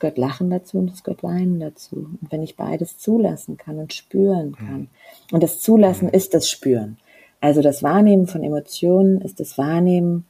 [0.00, 2.08] gehört Lachen dazu und es gehört Weinen dazu.
[2.20, 4.80] Und wenn ich beides zulassen kann und spüren kann.
[4.80, 4.88] Mhm.
[5.30, 6.14] Und das Zulassen mhm.
[6.14, 6.98] ist das Spüren.
[7.40, 10.26] Also das Wahrnehmen von Emotionen ist das Wahrnehmen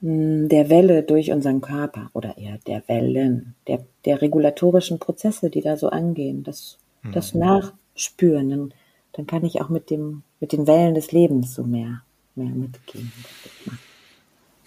[0.00, 5.60] hm, der Welle durch unseren Körper oder eher der Wellen, der, der regulatorischen Prozesse, die
[5.60, 7.12] da so angehen, das, mhm.
[7.12, 8.74] das Nachspüren, dann,
[9.12, 12.02] dann kann ich auch mit dem, mit den Wellen des Lebens so mehr,
[12.34, 13.12] mehr mitgehen.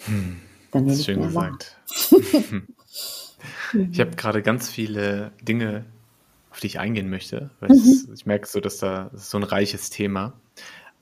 [0.06, 0.38] Hm.
[0.72, 1.78] Dann das ist schön gesagt.
[3.91, 5.86] ich habe gerade ganz viele Dinge,
[6.52, 8.10] auf die ich eingehen möchte, weil mhm.
[8.13, 10.34] ich merke so, dass da das so ein reiches Thema.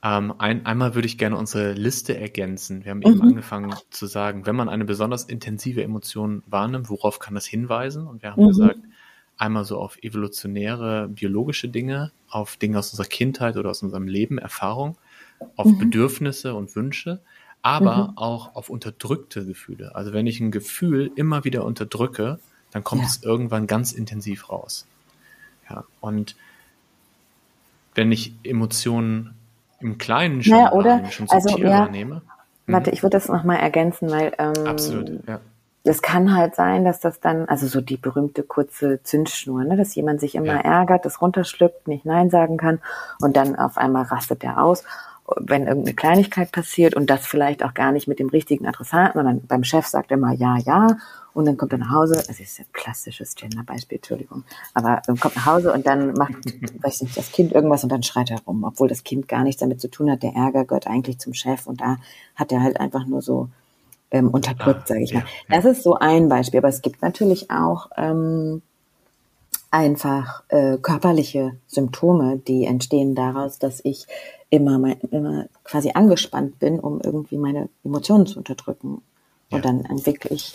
[0.02, 2.84] Ähm, ein, einmal würde ich gerne unsere Liste ergänzen.
[2.84, 3.22] Wir haben eben mhm.
[3.22, 8.06] angefangen zu sagen, wenn man eine besonders intensive Emotion wahrnimmt, worauf kann das hinweisen?
[8.06, 8.48] Und wir haben mhm.
[8.48, 8.80] gesagt,
[9.36, 14.38] einmal so auf evolutionäre, biologische Dinge, auf Dinge aus unserer Kindheit oder aus unserem Leben,
[14.38, 14.96] Erfahrung,
[15.56, 15.78] auf mhm.
[15.78, 17.20] Bedürfnisse und Wünsche,
[17.62, 18.18] aber mhm.
[18.18, 19.94] auch auf unterdrückte Gefühle.
[19.94, 22.38] Also wenn ich ein Gefühl immer wieder unterdrücke,
[22.70, 23.08] dann kommt ja.
[23.08, 24.86] es irgendwann ganz intensiv raus.
[25.68, 26.36] Ja, und
[27.94, 29.34] wenn ich Emotionen
[29.80, 31.10] im Kleinen schon, naja, oder?
[31.10, 32.22] schon also, ja, wahrnehme.
[32.66, 32.94] Warte, mhm.
[32.94, 35.40] ich würde das nochmal ergänzen, weil ähm, Absolut, ja.
[35.84, 39.94] es kann halt sein, dass das dann, also so die berühmte kurze Zündschnur, ne, dass
[39.94, 40.60] jemand sich immer ja.
[40.60, 42.80] ärgert, das runterschluckt, nicht Nein sagen kann
[43.20, 44.84] und dann auf einmal rastet er aus,
[45.36, 49.46] wenn irgendeine Kleinigkeit passiert und das vielleicht auch gar nicht mit dem richtigen Adressaten, sondern
[49.46, 50.96] beim Chef sagt er immer ja, ja
[51.34, 55.46] und dann kommt er nach Hause, das ist ein klassisches Genderbeispiel, Entschuldigung, aber kommt nach
[55.46, 56.32] Hause und dann macht,
[56.82, 59.60] weiß nicht, das Kind irgendwas und dann schreit er rum, obwohl das Kind gar nichts
[59.60, 61.98] damit zu tun hat, der Ärger gehört eigentlich zum Chef und da
[62.34, 63.48] hat er halt einfach nur so
[64.10, 65.24] ähm, unterdrückt, ah, sage ich mal.
[65.50, 68.62] Das ist so ein Beispiel, aber es gibt natürlich auch ähm,
[69.70, 74.06] einfach äh, körperliche Symptome, die entstehen daraus, dass ich
[74.50, 79.02] immer, mein, immer quasi angespannt bin, um irgendwie meine Emotionen zu unterdrücken.
[79.50, 79.56] Ja.
[79.56, 80.54] Und dann entwickle ich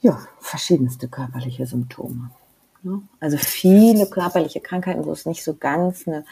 [0.00, 2.30] ja verschiedenste körperliche Symptome.
[2.82, 3.02] Ne?
[3.20, 6.24] Also viele körperliche Krankheiten, wo es nicht so ganz eine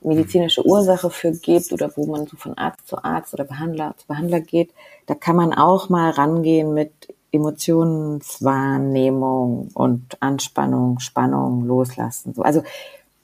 [0.00, 4.06] medizinische Ursache für gibt oder wo man so von Arzt zu Arzt oder Behandler zu
[4.06, 4.70] Behandler geht,
[5.06, 6.92] da kann man auch mal rangehen mit
[7.32, 12.34] Emotionswahrnehmung und Anspannung, Spannung, Loslassen.
[12.34, 12.42] So.
[12.42, 12.62] Also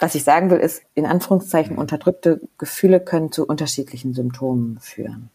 [0.05, 5.31] was ich sagen will, ist, in Anführungszeichen, unterdrückte Gefühle können zu unterschiedlichen Symptomen führen.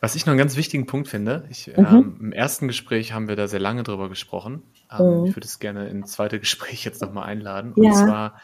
[0.00, 1.86] Was ich noch einen ganz wichtigen Punkt finde, ich, mhm.
[1.86, 4.62] ähm, im ersten Gespräch haben wir da sehr lange drüber gesprochen.
[4.96, 5.26] Ähm, mhm.
[5.26, 7.72] Ich würde es gerne in zweite Gespräch jetzt nochmal einladen.
[7.72, 7.94] Und ja.
[7.94, 8.40] zwar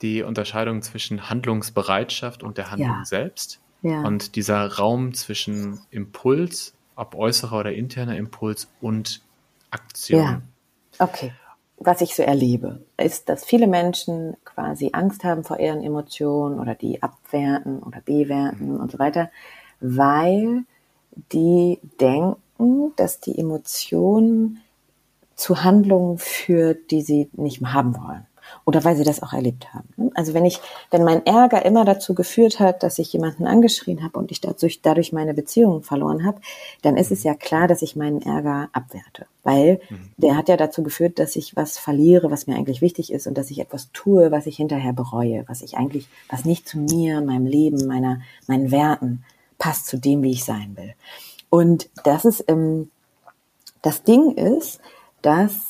[0.00, 3.04] die Unterscheidung zwischen Handlungsbereitschaft und der Handlung ja.
[3.04, 3.58] selbst.
[3.82, 4.02] Ja.
[4.02, 9.22] Und dieser Raum zwischen Impuls, ob äußerer oder interner Impuls und
[9.72, 10.22] Aktion.
[10.22, 10.42] Ja.
[11.00, 11.32] Okay.
[11.82, 16.74] Was ich so erlebe, ist, dass viele Menschen quasi Angst haben vor ihren Emotionen oder
[16.74, 18.80] die abwerten oder bewerten mhm.
[18.80, 19.30] und so weiter,
[19.80, 20.64] weil
[21.32, 24.58] die denken, dass die Emotion
[25.34, 28.26] zu Handlungen führt, die sie nicht mehr haben wollen
[28.64, 30.10] oder weil sie das auch erlebt haben.
[30.14, 34.18] Also wenn ich, wenn mein Ärger immer dazu geführt hat, dass ich jemanden angeschrien habe
[34.18, 36.40] und ich dadurch, dadurch meine Beziehungen verloren habe,
[36.82, 40.10] dann ist es ja klar, dass ich meinen Ärger abwerte, weil mhm.
[40.16, 43.36] der hat ja dazu geführt, dass ich was verliere, was mir eigentlich wichtig ist und
[43.36, 47.20] dass ich etwas tue, was ich hinterher bereue, was ich eigentlich, was nicht zu mir,
[47.20, 49.24] meinem Leben, meiner, meinen Werten
[49.58, 50.94] passt zu dem, wie ich sein will.
[51.50, 52.90] Und das ist, ähm,
[53.82, 54.80] das Ding ist,
[55.22, 55.69] dass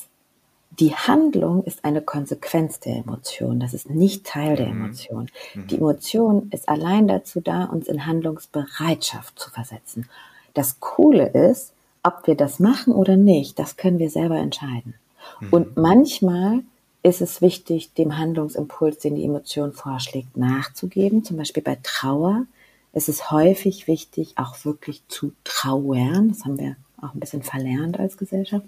[0.81, 3.61] die Handlung ist eine Konsequenz der Emotion.
[3.61, 4.85] Das ist nicht Teil der mhm.
[4.85, 5.29] Emotion.
[5.55, 5.67] Mhm.
[5.67, 10.09] Die Emotion ist allein dazu da, uns in Handlungsbereitschaft zu versetzen.
[10.55, 14.95] Das Coole ist, ob wir das machen oder nicht, das können wir selber entscheiden.
[15.41, 15.49] Mhm.
[15.51, 16.61] Und manchmal
[17.03, 21.25] ist es wichtig, dem Handlungsimpuls, den die Emotion vorschlägt, nachzugeben.
[21.25, 22.47] Zum Beispiel bei Trauer
[22.93, 26.31] ist es häufig wichtig, auch wirklich zu trauern.
[26.31, 28.67] Das haben wir auch ein bisschen verlernt als Gesellschaft.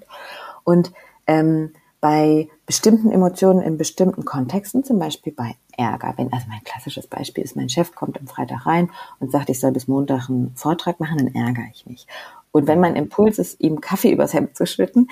[0.65, 0.93] Und
[1.27, 1.73] ähm,
[2.03, 6.15] bei bestimmten Emotionen in bestimmten Kontexten, zum Beispiel bei Ärger.
[6.17, 9.61] Wenn, also mein klassisches Beispiel ist, mein Chef kommt am Freitag rein und sagt, ich
[9.61, 12.09] soll bis Montag einen Vortrag machen, dann ärgere ich mich.
[12.51, 15.11] Und wenn mein Impuls ist, ihm Kaffee übers Hemd zu schütten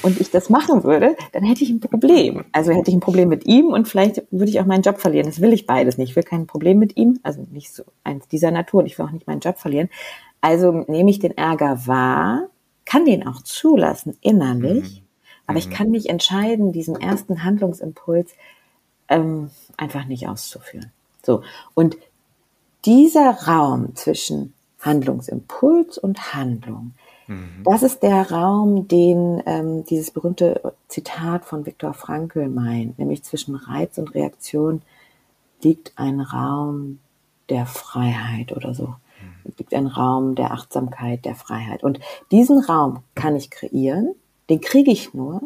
[0.00, 2.46] und ich das machen würde, dann hätte ich ein Problem.
[2.52, 5.26] Also hätte ich ein Problem mit ihm und vielleicht würde ich auch meinen Job verlieren.
[5.26, 6.10] Das will ich beides nicht.
[6.10, 9.04] Ich will kein Problem mit ihm, also nicht so eins dieser Natur und ich will
[9.04, 9.90] auch nicht meinen Job verlieren.
[10.40, 12.48] Also nehme ich den Ärger wahr,
[12.86, 15.03] kann den auch zulassen innerlich.
[15.46, 15.58] Aber mhm.
[15.58, 18.32] ich kann mich entscheiden, diesen ersten Handlungsimpuls
[19.08, 20.92] ähm, einfach nicht auszuführen.
[21.24, 21.42] So.
[21.74, 21.96] Und
[22.84, 26.92] dieser Raum zwischen Handlungsimpuls und Handlung,
[27.26, 27.62] mhm.
[27.64, 33.54] das ist der Raum, den ähm, dieses berühmte Zitat von Viktor Frankl meint, nämlich zwischen
[33.54, 34.82] Reiz und Reaktion
[35.62, 36.98] liegt ein Raum
[37.48, 38.88] der Freiheit oder so.
[38.88, 39.50] Mhm.
[39.50, 41.82] Es gibt einen Raum der Achtsamkeit, der Freiheit.
[41.82, 44.14] Und diesen Raum kann ich kreieren
[44.48, 45.40] den kriege ich nur,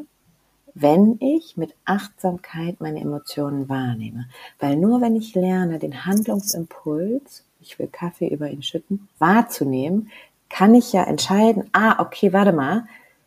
[0.75, 4.27] wenn ich mit Achtsamkeit meine Emotionen wahrnehme.
[4.59, 10.11] Weil nur wenn ich lerne, den Handlungsimpuls, ich will Kaffee über ihn schütten, wahrzunehmen,
[10.49, 12.87] kann ich ja entscheiden, ah, okay, warte mal,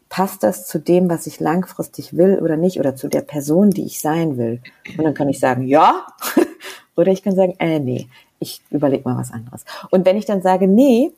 [0.10, 3.86] passt das zu dem, was ich langfristig will oder nicht, oder zu der Person, die
[3.86, 4.62] ich sein will.
[4.98, 6.06] Und dann kann ich sagen, ja,
[6.96, 8.08] oder ich kann sagen, äh, nee,
[8.40, 9.64] ich überlege mal was anderes.
[9.90, 11.12] Und wenn ich dann sage, nee,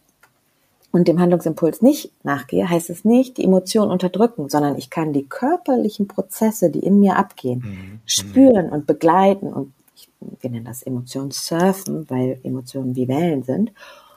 [0.93, 5.25] und dem Handlungsimpuls nicht nachgehe, heißt es nicht, die Emotion unterdrücken, sondern ich kann die
[5.25, 7.99] körperlichen Prozesse, die in mir abgehen, mhm.
[8.06, 10.08] spüren und begleiten und ich,
[10.39, 13.73] wir nennen das Emotionssurfen, weil Emotionen wie Wellen sind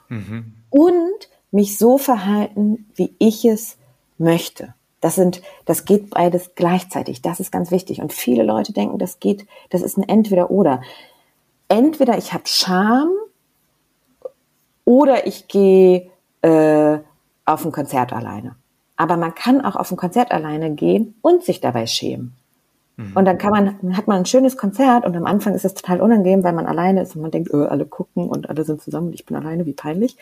[0.07, 0.53] mhm.
[0.69, 3.77] und mich so verhalten, wie ich es
[4.19, 4.75] möchte.
[5.01, 7.23] Das sind, das geht beides gleichzeitig.
[7.23, 8.01] Das ist ganz wichtig.
[8.01, 10.81] Und viele Leute denken, das geht, das ist ein Entweder-Oder.
[11.69, 13.09] Entweder ich habe Scham
[14.85, 16.11] oder ich gehe
[16.41, 16.99] äh,
[17.45, 18.55] auf ein Konzert alleine.
[18.95, 22.33] Aber man kann auch auf ein Konzert alleine gehen und sich dabei schämen.
[22.97, 23.11] Mhm.
[23.15, 26.01] Und dann kann man, hat man ein schönes Konzert und am Anfang ist es total
[26.01, 29.07] unangenehm, weil man alleine ist und man denkt, öh, alle gucken und alle sind zusammen
[29.07, 30.17] und ich bin alleine, wie peinlich.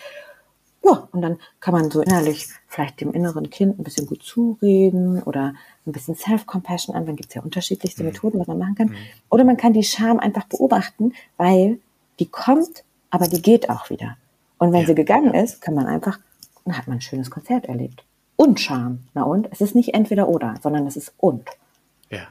[0.84, 5.24] ja, und dann kann man so innerlich vielleicht dem inneren Kind ein bisschen gut zureden
[5.24, 5.56] oder
[5.88, 7.06] ein bisschen Self-Compassion an.
[7.06, 8.10] Dann gibt es ja unterschiedlichste mhm.
[8.10, 8.88] Methoden, was man machen kann.
[8.90, 8.96] Mhm.
[9.30, 11.80] Oder man kann die Scham einfach beobachten, weil
[12.20, 14.18] die kommt, aber die geht auch wieder.
[14.58, 14.88] Und wenn ja.
[14.88, 16.20] sie gegangen ist, kann man einfach,
[16.64, 18.04] dann hat man ein schönes Konzert erlebt.
[18.36, 19.00] Und Scham.
[19.14, 19.48] Na und?
[19.52, 21.50] Es ist nicht entweder oder, sondern es ist und.
[22.10, 22.28] Ja.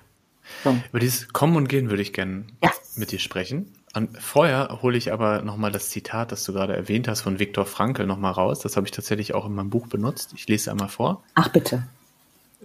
[0.63, 0.77] So.
[0.91, 2.71] Über dieses Kommen und Gehen würde ich gerne ja.
[2.97, 3.73] mit dir sprechen.
[3.95, 7.65] Und vorher hole ich aber nochmal das Zitat, das du gerade erwähnt hast, von Viktor
[7.65, 8.59] Frankl nochmal raus.
[8.59, 10.33] Das habe ich tatsächlich auch in meinem Buch benutzt.
[10.35, 11.23] Ich lese einmal vor.
[11.35, 11.87] Ach bitte.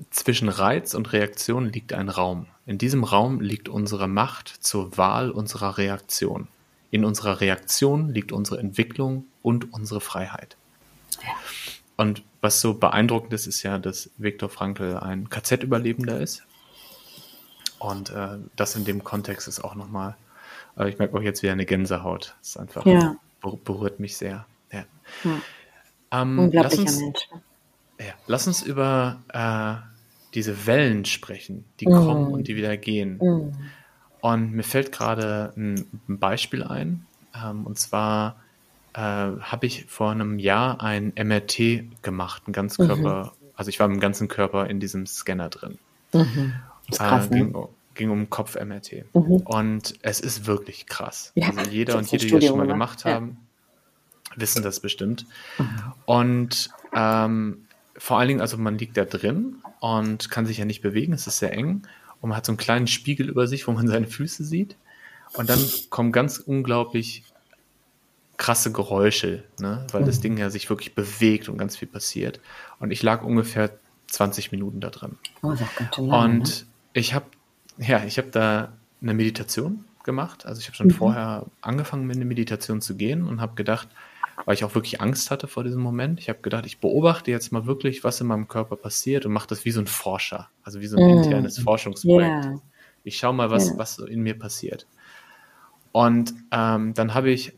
[0.09, 2.47] Zwischen Reiz und Reaktion liegt ein Raum.
[2.65, 6.47] In diesem Raum liegt unsere Macht zur Wahl unserer Reaktion.
[6.91, 10.57] In unserer Reaktion liegt unsere Entwicklung und unsere Freiheit.
[11.21, 11.29] Ja.
[11.97, 16.43] Und was so beeindruckend ist, ist ja, dass Viktor Frankl ein KZ-Überlebender ist.
[17.77, 20.15] Und äh, das in dem Kontext ist auch nochmal
[20.79, 22.35] aber ich merke auch jetzt wieder eine Gänsehaut.
[22.39, 23.17] Das ist einfach, ja.
[23.41, 24.45] berührt mich sehr.
[24.71, 24.85] Ja.
[25.25, 25.41] ja.
[26.11, 27.29] Ähm, Unglaublicher uns, Mensch.
[27.99, 29.75] Ja, lass uns über äh,
[30.33, 31.91] diese Wellen sprechen, die mm.
[31.91, 33.17] kommen und die wieder gehen.
[33.17, 33.51] Mm.
[34.21, 37.05] Und mir fällt gerade ein, Beispiel ein.
[37.35, 38.35] Ähm, und zwar
[38.93, 43.49] äh, habe ich vor einem Jahr ein MRT gemacht, ein Ganzkörper, mhm.
[43.55, 45.77] also ich war im ganzen Körper in diesem Scanner drin.
[46.13, 46.53] Mhm.
[46.87, 47.67] Das ist krass, äh, ging, ne?
[47.95, 49.05] ging um Kopf-MRT.
[49.13, 49.37] Mhm.
[49.45, 51.31] Und es ist wirklich krass.
[51.35, 53.13] Ja, also jeder und jede, die das schon mal gemacht ja.
[53.13, 53.37] haben,
[54.35, 55.25] wissen das bestimmt.
[55.57, 55.65] Mhm.
[56.05, 57.65] Und ähm,
[57.97, 61.27] vor allen Dingen, also man liegt da drin und kann sich ja nicht bewegen, es
[61.27, 61.83] ist sehr eng.
[62.21, 64.75] Und man hat so einen kleinen Spiegel über sich, wo man seine Füße sieht.
[65.33, 65.59] Und dann
[65.89, 67.23] kommen ganz unglaublich
[68.37, 69.85] krasse Geräusche, ne?
[69.91, 70.05] weil mhm.
[70.05, 72.39] das Ding ja sich wirklich bewegt und ganz viel passiert.
[72.79, 75.17] Und ich lag ungefähr 20 Minuten da drin.
[75.41, 75.53] Oh,
[75.97, 76.67] lang, und ne?
[76.93, 77.25] ich habe
[77.79, 80.45] ja, ich habe da eine Meditation gemacht.
[80.45, 80.91] Also ich habe schon mhm.
[80.91, 83.87] vorher angefangen, mit einer Meditation zu gehen und habe gedacht,
[84.45, 87.51] weil ich auch wirklich Angst hatte vor diesem Moment, ich habe gedacht, ich beobachte jetzt
[87.51, 90.79] mal wirklich, was in meinem Körper passiert und mache das wie so ein Forscher, also
[90.81, 91.23] wie so ein mhm.
[91.23, 92.45] internes Forschungsprojekt.
[92.45, 92.61] Yeah.
[93.03, 93.77] Ich schaue mal, was, yeah.
[93.77, 94.85] was in mir passiert.
[95.91, 97.53] Und ähm, dann habe ich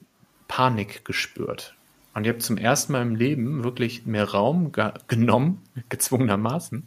[0.47, 1.75] Panik gespürt.
[2.13, 6.83] Und ich habe zum ersten Mal im Leben wirklich mehr Raum ge genommen, gezwungenermaßen,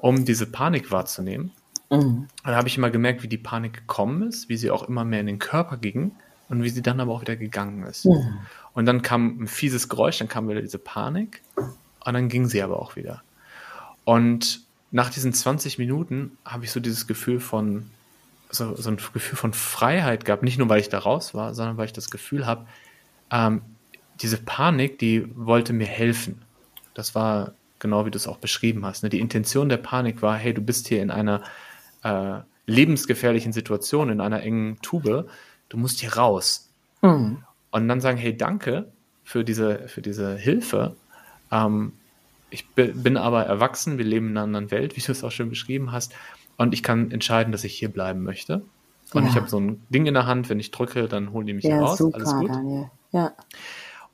[0.00, 1.52] um diese Panik wahrzunehmen
[1.90, 2.28] Mhm.
[2.44, 5.20] Dann habe ich immer gemerkt, wie die Panik gekommen ist, wie sie auch immer mehr
[5.20, 6.12] in den Körper ging
[6.48, 8.06] und wie sie dann aber auch wieder gegangen ist.
[8.06, 8.38] Mhm.
[8.72, 12.62] Und dann kam ein fieses Geräusch, dann kam wieder diese Panik und dann ging sie
[12.62, 13.22] aber auch wieder.
[14.04, 14.60] Und
[14.90, 17.90] nach diesen 20 Minuten habe ich so dieses Gefühl von,
[18.50, 20.42] so, so ein Gefühl von Freiheit gehabt.
[20.42, 22.66] Nicht nur, weil ich da raus war, sondern weil ich das Gefühl habe,
[23.30, 23.62] ähm,
[24.20, 26.42] diese Panik, die wollte mir helfen.
[26.94, 29.02] Das war genau wie du es auch beschrieben hast.
[29.02, 29.08] Ne?
[29.08, 31.42] Die Intention der Panik war, hey, du bist hier in einer
[32.02, 35.28] äh, lebensgefährlichen Situation in einer engen Tube,
[35.68, 36.70] du musst hier raus.
[37.02, 37.44] Mhm.
[37.70, 38.92] Und dann sagen, hey, danke
[39.22, 40.96] für diese, für diese Hilfe.
[41.50, 41.92] Ähm,
[42.50, 45.48] ich bin aber erwachsen, wir leben in einer anderen Welt, wie du es auch schon
[45.48, 46.12] beschrieben hast.
[46.56, 48.62] Und ich kann entscheiden, dass ich hier bleiben möchte.
[49.12, 49.30] Und ja.
[49.30, 51.64] ich habe so ein Ding in der Hand, wenn ich drücke, dann holen die mich
[51.64, 51.98] ja, raus.
[51.98, 52.50] Super, Alles gut.
[52.50, 52.90] Daniel.
[53.12, 53.32] Ja.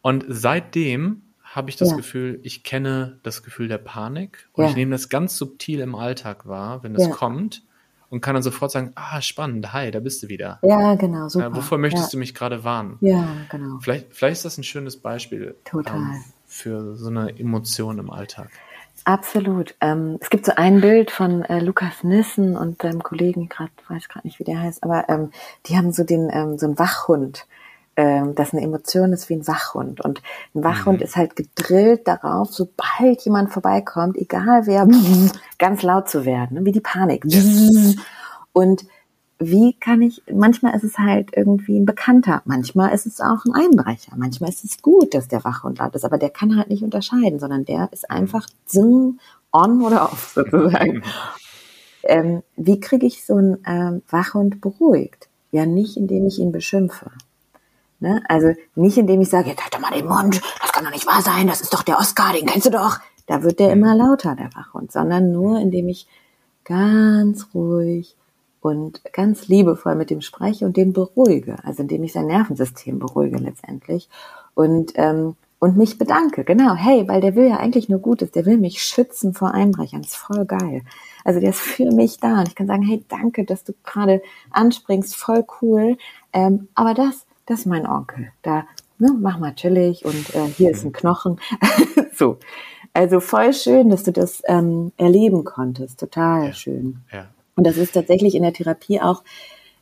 [0.03, 1.97] Und seitdem habe ich das ja.
[1.97, 6.47] Gefühl, ich kenne das Gefühl der Panik und ich nehme das ganz subtil im Alltag
[6.47, 7.63] wahr, wenn es kommt
[8.11, 10.59] und kann dann sofort sagen, ah, spannend, hi, da bist du wieder.
[10.63, 11.47] Ja, genau, super.
[11.47, 12.11] Äh, wovor möchtest ja.
[12.13, 12.99] du mich gerade warnen?
[13.01, 13.79] Ja, genau.
[13.81, 18.51] Vielleicht, vielleicht ist das ein schönes Beispiel ähm, für so eine Emotion im Alltag.
[19.05, 19.75] Absolut.
[19.81, 24.09] Ähm, es gibt so ein Bild von äh, Lukas Nissen und seinem Kollegen, gerade weiß
[24.09, 25.31] gerade nicht, wie der heißt, aber ähm,
[25.67, 27.47] die haben so den ähm, so einen Wachhund
[27.97, 30.01] ähm, dass eine Emotion ist wie ein Wachhund.
[30.03, 30.23] Und
[30.55, 31.05] ein Wachhund mhm.
[31.05, 34.87] ist halt gedrillt darauf, sobald jemand vorbeikommt, egal wer,
[35.59, 36.65] ganz laut zu werden, ne?
[36.65, 37.25] wie die Panik.
[38.53, 38.85] Und
[39.39, 43.55] wie kann ich, manchmal ist es halt irgendwie ein Bekannter, manchmal ist es auch ein
[43.55, 46.83] Einbrecher, manchmal ist es gut, dass der Wachhund laut ist, aber der kann halt nicht
[46.83, 49.19] unterscheiden, sondern der ist einfach zing,
[49.53, 51.03] on oder off sozusagen.
[52.05, 55.29] ähm, wie kriege ich so einen ähm, Wachhund beruhigt?
[55.53, 57.11] Ja, nicht indem ich ihn beschimpfe.
[57.99, 58.23] Ne?
[58.29, 61.07] Also nicht indem ich sage, jetzt halt doch mal den Mund, das kann doch nicht
[61.07, 62.99] wahr sein, das ist doch der Oscar, den kennst du doch.
[63.27, 66.07] Da wird der immer lauter, der Wachhund, sondern nur indem ich
[66.65, 68.17] ganz ruhig
[68.61, 73.39] und ganz liebevoll mit dem spreche und den beruhige, also indem ich sein Nervensystem beruhige
[73.39, 74.09] letztendlich
[74.55, 78.45] und ähm, und mich bedanke, genau, hey, weil der will ja eigentlich nur Gutes, der
[78.45, 80.83] will mich schützen vor Einbrechern, ist voll geil.
[81.25, 84.23] Also der ist für mich da und ich kann sagen, hey, danke, dass du gerade
[84.51, 85.97] anspringst, voll cool,
[86.33, 88.33] ähm, aber das das ist mein Onkel.
[88.43, 88.67] Da,
[88.99, 91.41] ne, mach mal chillig und äh, hier ist ein Knochen.
[92.15, 92.39] so.
[92.93, 96.01] Also voll schön, dass du das ähm, erleben konntest.
[96.01, 96.53] Total ja.
[96.53, 96.99] schön.
[97.13, 97.29] Ja.
[97.55, 99.23] Und das ist tatsächlich in der Therapie auch,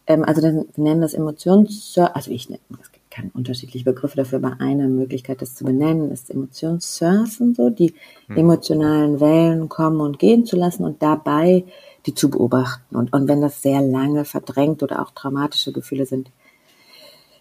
[0.06, 4.38] ähm, also wir nennen das Emotions, also ich nenne, es gibt kann unterschiedliche Begriffe dafür,
[4.38, 7.94] aber eine Möglichkeit, das zu benennen, ist Emotionssurfen, so die
[8.26, 8.36] hm.
[8.36, 11.64] emotionalen Wellen kommen und gehen zu lassen und dabei
[12.06, 12.96] die zu beobachten.
[12.96, 16.30] Und, und wenn das sehr lange verdrängt oder auch traumatische Gefühle sind,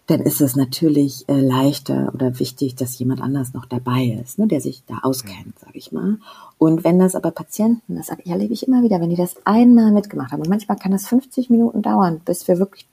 [0.06, 4.46] dann ist es natürlich äh, leichter oder wichtig, dass jemand anders noch dabei ist, ne,
[4.46, 6.18] der sich da auskennt, sage ich mal.
[6.58, 10.32] Und wenn das aber Patienten, das erlebe ich immer wieder, wenn die das einmal mitgemacht
[10.32, 12.86] haben, und manchmal kann das 50 Minuten dauern, bis wir wirklich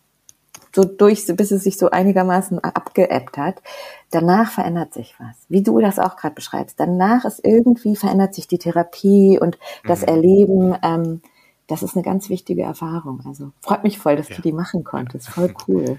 [0.74, 3.62] so durch, bis es sich so einigermaßen abgeebbt hat.
[4.09, 6.80] Danach verändert sich was, wie du das auch gerade beschreibst.
[6.80, 10.07] Danach ist irgendwie verändert sich die Therapie und das mhm.
[10.07, 10.76] Erleben.
[10.82, 11.22] Ähm,
[11.68, 13.22] das ist eine ganz wichtige Erfahrung.
[13.26, 14.36] Also freut mich voll, dass ja.
[14.36, 15.30] du die machen konntest.
[15.30, 15.97] Voll cool.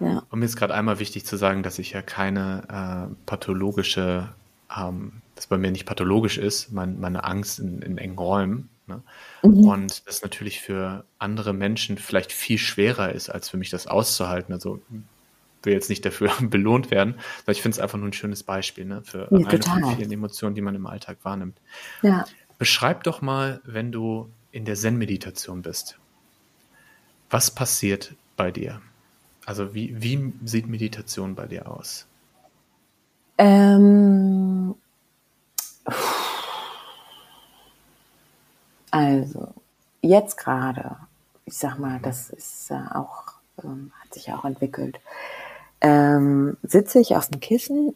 [0.00, 0.22] Ja.
[0.30, 4.28] Und mir ist gerade einmal wichtig zu sagen, dass ich ja keine äh, pathologische,
[4.74, 8.70] ähm, dass bei mir nicht pathologisch ist, mein, meine Angst in, in engen Räumen.
[8.86, 9.02] Ne?
[9.42, 9.68] Mhm.
[9.68, 14.52] Und das natürlich für andere Menschen vielleicht viel schwerer ist, als für mich das auszuhalten.
[14.54, 14.80] Also
[15.62, 18.86] will jetzt nicht dafür belohnt werden, sondern ich finde es einfach nur ein schönes Beispiel
[18.86, 21.58] ne, für ja, eine von vielen Emotionen, die man im Alltag wahrnimmt.
[22.02, 22.24] Ja.
[22.58, 25.98] Beschreib doch mal, wenn du in der Zen-Meditation bist.
[27.30, 28.80] Was passiert bei dir?
[29.46, 32.06] Also wie, wie sieht Meditation bei dir aus?
[33.38, 34.74] Ähm,
[38.90, 39.54] also
[40.02, 40.96] jetzt gerade,
[41.46, 43.32] ich sag mal, das ist äh, auch,
[43.64, 45.00] ähm, hat sich auch entwickelt,
[45.80, 47.94] ähm, sitze ich auf dem Kissen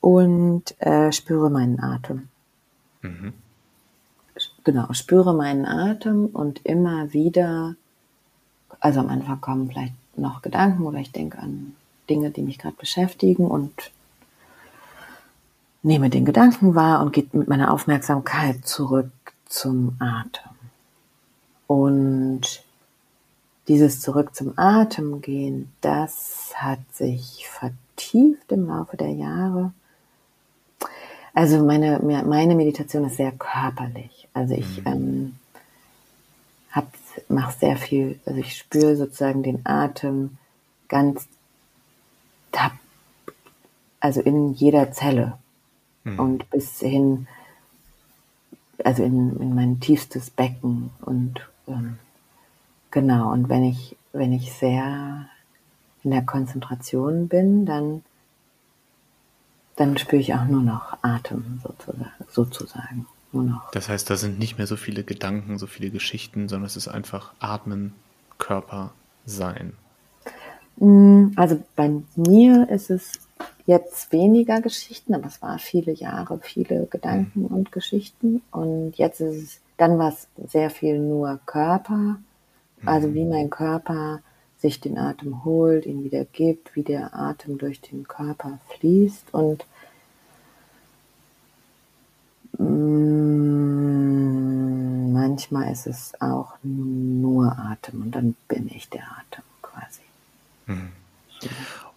[0.00, 2.28] und äh, spüre meinen Atem.
[3.02, 3.34] Mhm.
[4.64, 7.76] Genau, spüre meinen Atem und immer wieder,
[8.80, 11.74] also am Anfang kommen vielleicht noch Gedanken oder ich denke an
[12.08, 13.90] Dinge, die mich gerade beschäftigen und
[15.82, 19.10] nehme den Gedanken wahr und gehe mit meiner Aufmerksamkeit zurück
[19.46, 20.50] zum Atem.
[21.66, 22.64] Und
[23.68, 29.72] dieses zurück zum Atem gehen, das hat sich vertieft im Laufe der Jahre.
[31.32, 34.28] Also meine, meine Meditation ist sehr körperlich.
[34.34, 34.86] Also ich mhm.
[34.86, 35.38] ähm,
[37.30, 40.38] mache sehr viel, also ich spüre sozusagen den Atem
[40.88, 41.26] ganz,
[44.00, 45.38] also in jeder Zelle
[46.04, 46.18] mhm.
[46.18, 47.26] und bis hin,
[48.82, 51.98] also in, in mein tiefstes Becken und ähm,
[52.90, 55.28] genau, und wenn ich, wenn ich sehr
[56.02, 58.02] in der Konzentration bin, dann,
[59.76, 62.10] dann spüre ich auch nur noch Atem sozusagen.
[62.28, 63.70] sozusagen nur noch.
[63.72, 66.88] Das heißt, da sind nicht mehr so viele Gedanken, so viele Geschichten, sondern es ist
[66.88, 67.94] einfach Atmen,
[68.38, 68.92] Körper,
[69.26, 69.74] Sein.
[70.76, 73.12] Mm, also bei mir ist es
[73.66, 77.46] jetzt weniger Geschichten, aber es war viele Jahre, viele Gedanken mhm.
[77.46, 78.42] und Geschichten.
[78.50, 82.16] Und jetzt ist es, dann war es sehr viel nur Körper,
[82.84, 83.14] also mhm.
[83.14, 84.20] wie mein Körper
[84.58, 89.64] sich den Atem holt, ihn wieder gibt, wie der Atem durch den Körper fließt und
[95.12, 100.02] manchmal ist es auch nur Atem und dann bin ich der Atem quasi.
[100.66, 100.90] Mhm.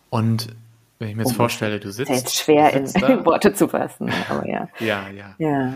[0.09, 0.55] Und
[0.99, 2.11] wenn ich mir jetzt oh, vorstelle, du sitzt.
[2.11, 4.69] Es ist schwer sitzt in, Worte zu fassen, aber ja.
[4.79, 5.35] ja, ja.
[5.37, 5.73] ja.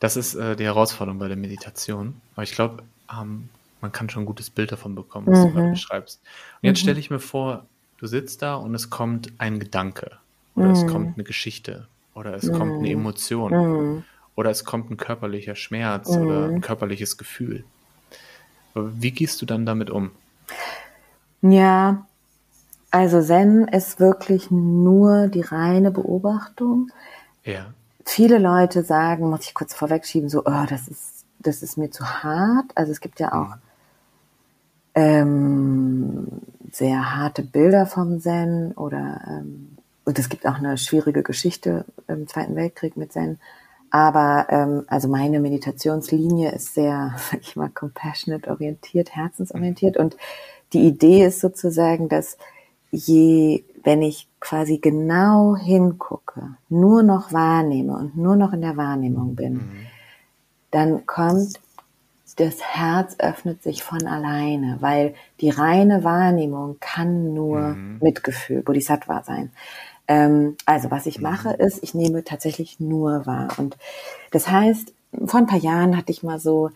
[0.00, 2.20] Das ist äh, die Herausforderung bei der Meditation.
[2.34, 3.48] Aber ich glaube, ähm,
[3.80, 5.44] man kann schon ein gutes Bild davon bekommen, was mhm.
[5.44, 6.20] du gerade beschreibst.
[6.62, 6.82] Und jetzt mhm.
[6.82, 7.66] stelle ich mir vor,
[7.98, 10.18] du sitzt da und es kommt ein Gedanke
[10.54, 10.72] oder mhm.
[10.72, 11.88] es kommt eine Geschichte
[12.18, 12.52] oder es mm.
[12.52, 13.00] kommt eine mhm.
[13.00, 14.04] Emotion mm.
[14.34, 17.64] oder es kommt ein körperlicher Schmerz oder ein körperliches Gefühl.
[18.74, 20.10] Wie gehst du dann damit um?
[21.42, 22.06] Ja,
[22.90, 26.90] also Zen ist wirklich nur die reine Beobachtung.
[27.44, 27.66] Ja.
[28.04, 32.04] Viele Leute sagen, muss ich kurz vorwegschieben, so, oh, das ist, das ist mir zu
[32.04, 32.66] hart.
[32.74, 33.60] Also es gibt ja auch mhm.
[34.94, 36.28] ähm,
[36.72, 39.77] sehr harte Bilder vom Zen oder ähm,
[40.08, 43.38] und es gibt auch eine schwierige Geschichte im Zweiten Weltkrieg mit Zen.
[43.90, 49.98] Aber ähm, also meine Meditationslinie ist sehr, sag ich mal, compassionate orientiert, herzensorientiert.
[49.98, 50.16] Und
[50.72, 52.38] die Idee ist sozusagen, dass
[52.90, 59.34] je, wenn ich quasi genau hingucke, nur noch wahrnehme und nur noch in der Wahrnehmung
[59.34, 59.86] bin, mhm.
[60.70, 61.60] dann kommt
[62.38, 67.98] das Herz öffnet sich von alleine, weil die reine Wahrnehmung kann nur mhm.
[68.00, 69.50] Mitgefühl, Bodhisattva sein.
[70.08, 71.24] Ähm, also was ich mhm.
[71.24, 73.48] mache ist, ich nehme tatsächlich nur wahr.
[73.58, 73.76] Und
[74.30, 74.92] das heißt,
[75.26, 76.70] vor ein paar Jahren hatte ich mal so,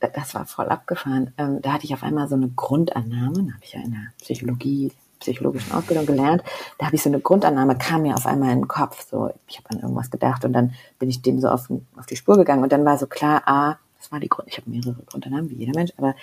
[0.00, 3.64] das war voll abgefahren, ähm, da hatte ich auf einmal so eine Grundannahme, da habe
[3.64, 6.44] ich ja in der Psychologie, psychologischen Ausbildung gelernt,
[6.78, 9.58] da habe ich so eine Grundannahme, kam mir auf einmal in den Kopf, so ich
[9.58, 12.62] habe an irgendwas gedacht und dann bin ich dem so auf, auf die Spur gegangen
[12.62, 15.56] und dann war so klar, ah, das war die Grund, ich habe mehrere Grundannahmen, wie
[15.56, 16.14] jeder Mensch, aber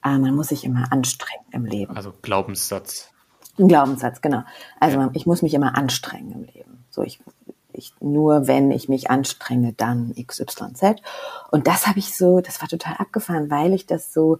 [0.00, 1.96] ah, man muss sich immer anstrengen im Leben.
[1.96, 3.11] Also Glaubenssatz.
[3.58, 4.42] Ein Glaubenssatz, genau.
[4.80, 6.84] Also ich muss mich immer anstrengen im Leben.
[6.90, 7.20] So ich,
[7.72, 10.96] ich nur wenn ich mich anstrenge, dann XYZ.
[11.50, 14.38] Und das habe ich so, das war total abgefahren, weil ich das so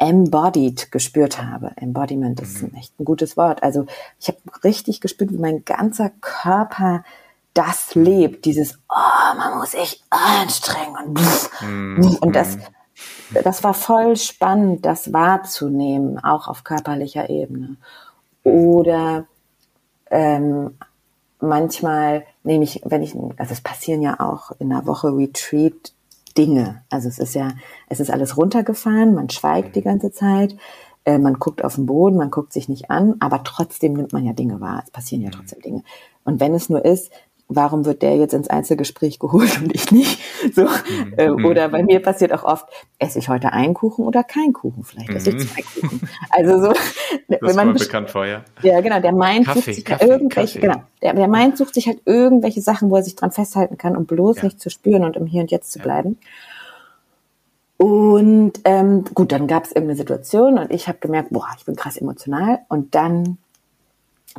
[0.00, 1.72] embodied gespürt habe.
[1.76, 2.78] Embodiment ist ein mhm.
[2.78, 3.62] echt ein gutes Wort.
[3.62, 3.86] Also
[4.18, 7.04] ich habe richtig gespürt, wie mein ganzer Körper
[7.52, 8.46] das lebt.
[8.46, 11.20] Dieses, oh, man muss sich anstrengen und,
[11.60, 12.18] mhm.
[12.20, 12.56] und das,
[13.44, 17.76] das war voll spannend, das wahrzunehmen, auch auf körperlicher Ebene.
[18.42, 19.26] Oder
[20.10, 20.76] ähm,
[21.40, 25.92] manchmal nehme ich, wenn ich, also es passieren ja auch in einer Woche Retreat
[26.36, 26.82] Dinge.
[26.90, 27.52] Also es ist ja,
[27.88, 30.56] es ist alles runtergefahren, man schweigt die ganze Zeit,
[31.04, 34.24] äh, man guckt auf den Boden, man guckt sich nicht an, aber trotzdem nimmt man
[34.24, 34.82] ja Dinge wahr.
[34.84, 35.82] Es passieren ja trotzdem Dinge.
[36.24, 37.10] Und wenn es nur ist,
[37.50, 40.20] warum wird der jetzt ins Einzelgespräch geholt und ich nicht?
[40.54, 41.14] So, mhm.
[41.18, 42.66] äh, oder bei mir passiert auch oft,
[42.98, 44.84] esse ich heute einen Kuchen oder keinen Kuchen?
[44.84, 45.40] Vielleicht esse ich mhm.
[45.40, 46.08] zwei Kuchen.
[46.30, 46.72] Also so,
[47.28, 48.44] das wenn man bekannt vorher.
[48.62, 50.72] Ja, genau, der Mind Kaffee, sucht sich Kaffee, irgendwelche, Kaffee.
[50.72, 53.96] genau, der, der Mind sucht sich halt irgendwelche Sachen, wo er sich dran festhalten kann,
[53.96, 54.44] um bloß ja.
[54.44, 56.18] nicht zu spüren und im Hier und Jetzt zu bleiben.
[57.76, 61.76] Und ähm, gut, dann gab es irgendeine Situation und ich habe gemerkt, boah, ich bin
[61.76, 62.60] krass emotional.
[62.68, 63.36] Und dann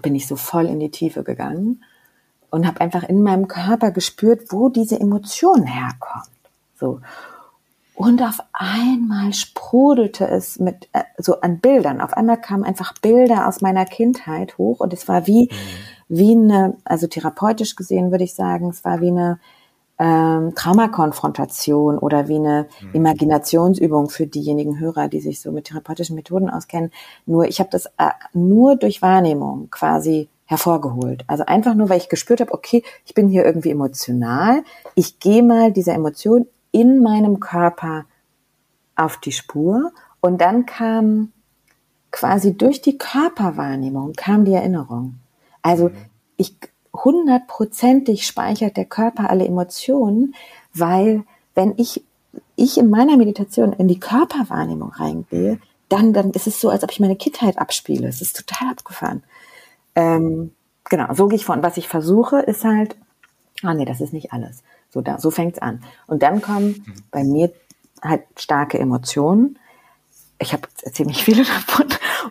[0.01, 1.83] bin ich so voll in die Tiefe gegangen
[2.51, 6.29] und habe einfach in meinem Körper gespürt, wo diese Emotion herkommt.
[6.75, 6.99] So.
[7.95, 12.01] Und auf einmal sprudelte es mit äh, so an Bildern.
[12.01, 15.55] Auf einmal kamen einfach Bilder aus meiner Kindheit hoch und es war wie mhm.
[16.07, 19.39] wie eine, also therapeutisch gesehen würde ich sagen, es war wie eine
[19.99, 22.93] ähm, Traumakonfrontation oder wie eine mhm.
[22.93, 26.91] Imaginationsübung für diejenigen Hörer, die sich so mit therapeutischen Methoden auskennen.
[27.27, 31.23] Nur ich habe das äh, nur durch Wahrnehmung quasi hervorgeholt.
[31.27, 34.65] Also einfach nur, weil ich gespürt habe, okay, ich bin hier irgendwie emotional.
[34.95, 38.03] Ich gehe mal dieser Emotion in meinem Körper
[38.97, 41.31] auf die Spur und dann kam
[42.11, 45.15] quasi durch die Körperwahrnehmung kam die Erinnerung.
[45.61, 45.95] Also mhm.
[46.35, 46.57] ich
[46.93, 50.35] hundertprozentig speichert der Körper alle Emotionen,
[50.73, 51.23] weil
[51.55, 52.03] wenn ich
[52.57, 56.91] ich in meiner Meditation in die Körperwahrnehmung reingehe, dann dann ist es so, als ob
[56.91, 58.09] ich meine Kindheit abspiele.
[58.09, 59.23] Es ist total abgefahren.
[59.95, 60.51] Ähm,
[60.89, 61.63] genau, so gehe ich von.
[61.63, 62.95] Was ich versuche, ist halt,
[63.63, 64.63] ah nee, das ist nicht alles.
[64.89, 65.83] So, da, so fängt's an.
[66.07, 66.93] Und dann kommen mhm.
[67.11, 67.51] bei mir
[68.01, 69.57] halt starke Emotionen.
[70.39, 71.87] Ich habe ziemlich viele davon.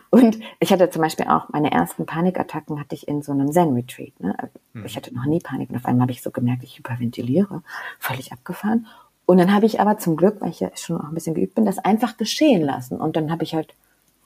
[0.09, 4.19] Und ich hatte zum Beispiel auch meine ersten Panikattacken hatte ich in so einem Zen-Retreat.
[4.19, 4.35] Ne?
[4.73, 4.85] Mhm.
[4.85, 7.63] Ich hatte noch nie Panik und auf einmal habe ich so gemerkt, ich hyperventiliere,
[7.99, 8.87] völlig abgefahren.
[9.25, 11.55] Und dann habe ich aber zum Glück, weil ich ja schon auch ein bisschen geübt
[11.55, 12.99] bin, das einfach geschehen lassen.
[12.99, 13.73] Und dann habe ich halt,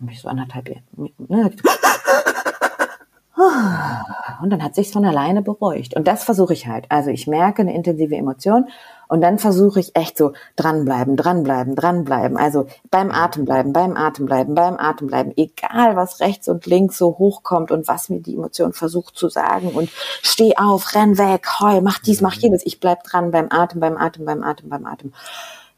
[0.02, 0.68] hab ich so anderthalb,
[0.98, 1.52] ne,
[4.42, 5.96] und dann hat sich's von alleine beruhigt.
[5.96, 6.86] Und das versuche ich halt.
[6.90, 8.70] Also ich merke eine intensive Emotion
[9.08, 12.38] und dann versuche ich echt so dranbleiben, dranbleiben, dranbleiben.
[12.38, 15.34] Also beim Atem bleiben, beim Atem bleiben, beim Atem bleiben.
[15.36, 19.70] Egal, was rechts und links so hochkommt und was mir die Emotion versucht zu sagen
[19.70, 19.90] und
[20.22, 22.66] steh auf, renn weg, heu, mach dies, mach jenes.
[22.66, 25.14] Ich bleib dran beim Atem, beim Atem, beim Atem, beim Atem.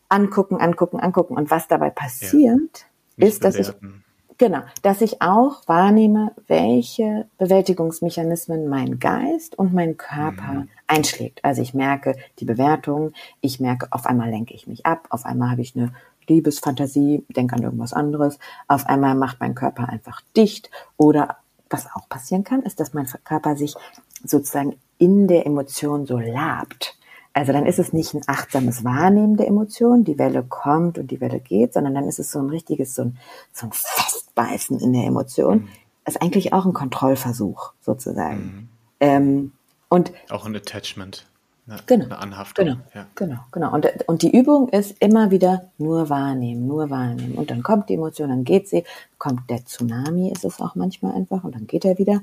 [0.09, 1.35] Angucken, angucken, angucken.
[1.35, 2.85] Und was dabei passiert,
[3.17, 4.03] ja, ist, dass bewerten.
[4.03, 4.06] ich
[4.39, 10.69] Genau, dass ich auch wahrnehme, welche Bewältigungsmechanismen mein Geist und mein Körper mhm.
[10.85, 11.43] einschlägt.
[11.43, 15.49] Also ich merke die Bewertung, ich merke, auf einmal lenke ich mich ab, auf einmal
[15.49, 15.91] habe ich eine
[16.27, 21.37] Liebesfantasie, denke an irgendwas anderes, auf einmal macht mein Körper einfach dicht oder
[21.69, 23.75] was auch passieren kann, ist, dass mein Körper sich
[24.23, 26.95] sozusagen in der Emotion so labt.
[27.37, 31.21] Also dann ist es nicht ein achtsames Wahrnehmen der Emotion, die Welle kommt und die
[31.21, 33.17] Welle geht, sondern dann ist es so ein richtiges, so ein,
[33.53, 35.57] so ein Festbeißen in der Emotion.
[35.59, 35.67] Mhm.
[36.03, 38.39] Das ist eigentlich auch ein Kontrollversuch sozusagen.
[38.39, 38.69] Mhm.
[38.99, 39.51] Ähm,
[39.87, 41.27] und auch ein Attachment.
[41.67, 42.65] Eine, genau, eine Anhaftung.
[42.65, 43.05] Genau, ja.
[43.13, 43.71] genau, genau.
[43.71, 47.35] Und, und die Übung ist immer wieder nur wahrnehmen, nur wahrnehmen.
[47.35, 48.83] Und dann kommt die Emotion, dann geht sie,
[49.19, 52.19] kommt der Tsunami, ist es auch manchmal einfach, und dann geht er wieder.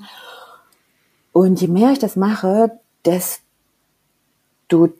[1.32, 3.43] Und je mehr ich das mache, desto
[4.68, 4.94] desto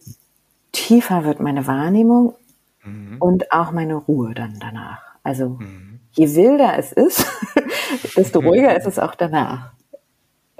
[0.72, 2.34] tiefer wird meine Wahrnehmung
[2.82, 3.16] mhm.
[3.18, 5.00] und auch meine Ruhe dann danach.
[5.22, 6.00] Also mhm.
[6.12, 7.26] je wilder es ist,
[8.16, 9.72] desto ruhiger ist es auch danach.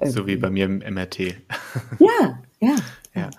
[0.02, 1.36] So wie bei mir im MRT.
[1.98, 2.76] Ja, ja.
[3.14, 3.30] ja.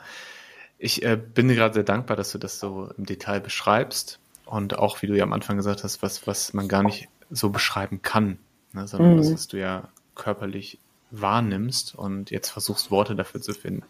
[0.77, 5.01] Ich äh, bin gerade sehr dankbar, dass du das so im Detail beschreibst und auch,
[5.01, 8.37] wie du ja am Anfang gesagt hast, was, was man gar nicht so beschreiben kann,
[8.73, 9.17] ne, sondern mhm.
[9.17, 10.79] das, was du ja körperlich
[11.11, 13.83] wahrnimmst und jetzt versuchst, Worte dafür zu finden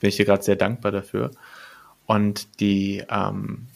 [0.00, 1.30] bin ich dir gerade sehr dankbar dafür.
[2.06, 3.66] Und die, ähm,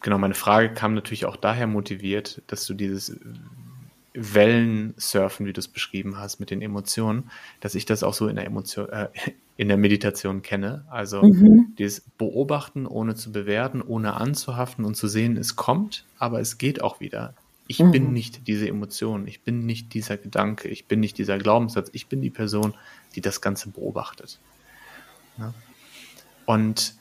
[0.00, 3.18] genau, meine Frage kam natürlich auch daher motiviert, dass du dieses
[4.16, 7.30] Wellensurfen, wie du es beschrieben hast, mit den Emotionen,
[7.60, 9.08] dass ich das auch so in der Emotion, äh,
[9.56, 10.84] in der Meditation kenne.
[10.90, 11.74] Also mhm.
[11.78, 16.82] dieses Beobachten, ohne zu bewerten, ohne anzuhaften und zu sehen, es kommt, aber es geht
[16.82, 17.34] auch wieder.
[17.68, 17.90] Ich mhm.
[17.90, 22.06] bin nicht diese Emotion, ich bin nicht dieser Gedanke, ich bin nicht dieser Glaubenssatz, ich
[22.06, 22.74] bin die Person,
[23.14, 24.38] die das Ganze beobachtet.
[25.38, 25.54] Ja?
[26.44, 26.94] Und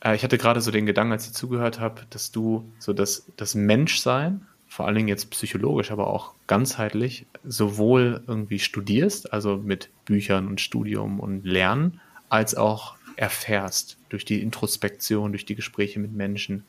[0.00, 3.26] äh, ich hatte gerade so den Gedanken, als ich zugehört habe, dass du so das,
[3.36, 9.90] das Menschsein, vor allen Dingen jetzt psychologisch, aber auch ganzheitlich, sowohl irgendwie studierst, also mit
[10.04, 16.12] Büchern und Studium und Lernen, als auch erfährst durch die Introspektion, durch die Gespräche mit
[16.12, 16.64] Menschen,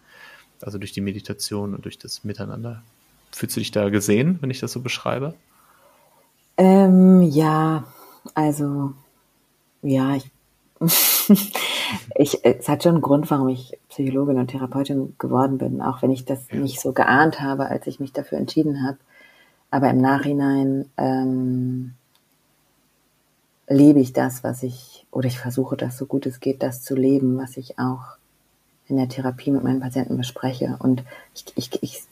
[0.62, 2.84] also durch die Meditation und durch das Miteinander.
[3.32, 5.34] Fühlst du dich da gesehen, wenn ich das so beschreibe?
[6.58, 7.84] Ähm, ja,
[8.34, 8.94] also
[9.82, 10.32] ja, ich,
[12.16, 16.12] ich, es hat schon einen Grund, warum ich Psychologin und Therapeutin geworden bin, auch wenn
[16.12, 18.98] ich das nicht so geahnt habe, als ich mich dafür entschieden habe.
[19.72, 21.94] Aber im Nachhinein ähm,
[23.68, 26.96] lebe ich das, was ich, oder ich versuche das so gut es geht, das zu
[26.96, 28.18] leben, was ich auch
[28.88, 30.78] in der Therapie mit meinen Patienten bespreche.
[30.80, 31.04] Und
[31.36, 32.04] ich, ich, ich,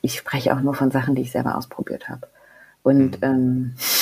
[0.00, 2.28] ich spreche auch nur von Sachen, die ich selber ausprobiert habe.
[2.82, 3.22] Und mhm.
[3.22, 3.74] ähm,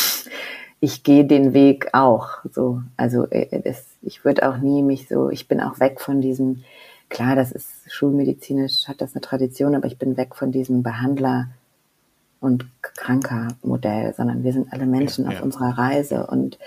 [0.81, 2.83] ich gehe den Weg auch so.
[2.97, 6.65] Also äh, das, ich würde auch nie mich so, ich bin auch weg von diesem,
[7.11, 11.49] klar, das ist schulmedizinisch, hat das eine Tradition, aber ich bin weg von diesem Behandler
[12.41, 16.59] und kranker Modell, sondern wir sind alle Menschen ja, auf unserer Reise und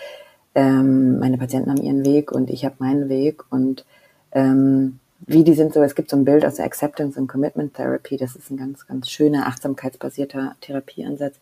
[0.54, 3.84] ähm, meine Patienten haben ihren Weg und ich habe meinen Weg und
[4.32, 7.74] ähm, wie die sind so, es gibt so ein Bild aus der Acceptance and Commitment
[7.74, 11.38] Therapy, das ist ein ganz, ganz schöner, achtsamkeitsbasierter Therapieansatz,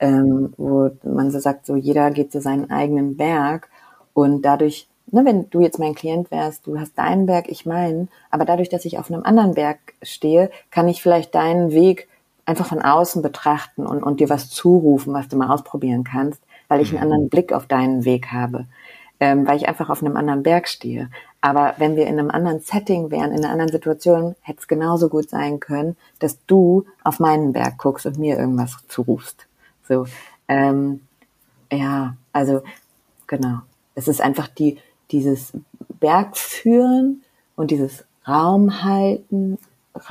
[0.00, 3.68] ähm, wo man so sagt, so jeder geht zu so seinen eigenen Berg
[4.14, 8.08] und dadurch, ne, wenn du jetzt mein Klient wärst, du hast deinen Berg, ich meinen,
[8.30, 12.08] aber dadurch, dass ich auf einem anderen Berg stehe, kann ich vielleicht deinen Weg
[12.46, 16.80] einfach von außen betrachten und, und dir was zurufen, was du mal ausprobieren kannst weil
[16.80, 17.02] ich einen mhm.
[17.02, 18.66] anderen Blick auf deinen Weg habe,
[19.20, 21.10] ähm, weil ich einfach auf einem anderen Berg stehe.
[21.40, 25.08] Aber wenn wir in einem anderen Setting wären, in einer anderen Situation, hätte es genauso
[25.08, 29.47] gut sein können, dass du auf meinen Berg guckst und mir irgendwas zurufst.
[29.88, 30.06] So,
[30.46, 31.00] ähm,
[31.72, 32.62] ja, also
[33.26, 33.60] genau.
[33.94, 34.78] Es ist einfach die
[35.10, 35.52] dieses
[36.00, 37.22] Bergführen
[37.56, 39.58] und dieses Raum halten,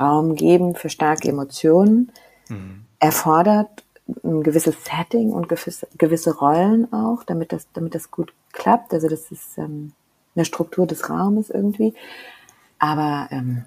[0.00, 2.12] Raum geben für starke Emotionen
[2.48, 2.84] mhm.
[2.98, 3.84] erfordert
[4.24, 8.92] ein gewisses Setting und gewisse, gewisse Rollen auch, damit das, damit das gut klappt.
[8.94, 9.92] Also das ist ähm,
[10.34, 11.94] eine Struktur des Raumes irgendwie.
[12.78, 13.64] Aber ähm,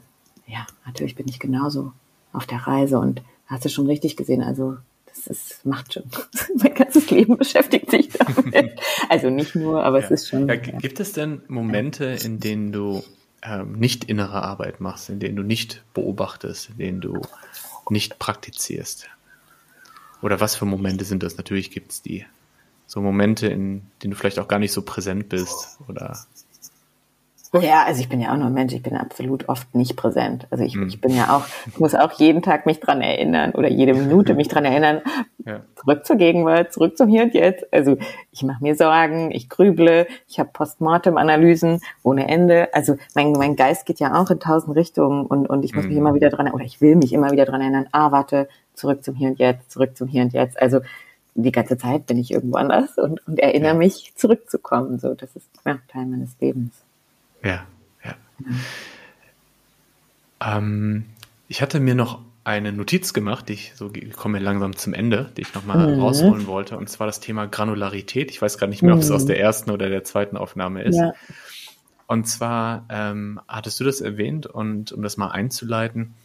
[0.48, 1.94] ja, natürlich bin ich genauso
[2.34, 4.42] auf der Reise und hast du schon richtig gesehen.
[4.42, 4.78] Also
[5.16, 6.04] das ist, macht schon.
[6.56, 8.80] mein ganzes Leben beschäftigt sich damit.
[9.10, 10.06] also nicht nur, aber ja.
[10.06, 10.48] es ist schon.
[10.48, 13.04] Ja, gibt es denn Momente, in denen du
[13.44, 17.22] ähm, nicht innere Arbeit machst, in denen du nicht beobachtest, in denen du
[17.90, 19.10] nicht praktizierst?
[20.22, 21.38] Oder was für Momente sind das?
[21.38, 22.26] Natürlich gibt es die.
[22.86, 26.26] So Momente, in denen du vielleicht auch gar nicht so präsent bist oder
[27.60, 30.48] ja, also ich bin ja auch nur ein Mensch, ich bin absolut oft nicht präsent.
[30.52, 30.88] Also ich, hm.
[30.88, 34.34] ich bin ja auch, ich muss auch jeden Tag mich dran erinnern oder jede Minute
[34.36, 35.02] mich dran erinnern,
[35.46, 35.60] ja.
[35.76, 37.66] zurück zur Gegenwart, zurück zum Hier und Jetzt.
[37.74, 37.98] Also
[38.32, 42.74] ich mache mir Sorgen, ich grüble, ich habe Postmortem-Analysen ohne Ende.
[42.74, 45.90] Also mein, mein Geist geht ja auch in tausend Richtungen und, und ich muss hm.
[45.90, 49.04] mich immer wieder dran, oder ich will mich immer wieder dran erinnern, ah, warte, zurück
[49.04, 50.62] zum Hier und Jetzt, zurück zum Hier und Jetzt.
[50.62, 50.80] Also
[51.36, 53.78] die ganze Zeit bin ich irgendwo anders und, und erinnere ja.
[53.78, 55.00] mich zurückzukommen.
[55.00, 56.72] So, das ist ja, Teil meines Lebens.
[57.44, 57.66] Ja,
[58.04, 58.16] ja.
[58.40, 58.60] Mhm.
[60.44, 61.06] Ähm,
[61.48, 65.32] ich hatte mir noch eine Notiz gemacht, die ich so ich komme langsam zum Ende,
[65.38, 66.02] die ich nochmal mhm.
[66.02, 68.32] rausholen wollte, und zwar das Thema Granularität.
[68.32, 69.28] Ich weiß gar nicht mehr, ob es aus mhm.
[69.28, 70.98] der ersten oder der zweiten Aufnahme ist.
[70.98, 71.14] Ja.
[72.08, 76.16] Und zwar ähm, hattest du das erwähnt und um das mal einzuleiten,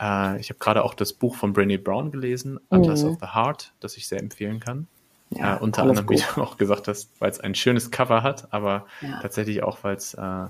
[0.00, 3.10] äh, ich habe gerade auch das Buch von Brené Brown gelesen, Atlas mhm.
[3.10, 4.86] of the Heart, das ich sehr empfehlen kann.
[5.30, 8.52] Ja, äh, unter anderem, wie du auch gesagt hast, weil es ein schönes Cover hat,
[8.52, 9.20] aber ja.
[9.20, 10.46] tatsächlich auch, weil es äh,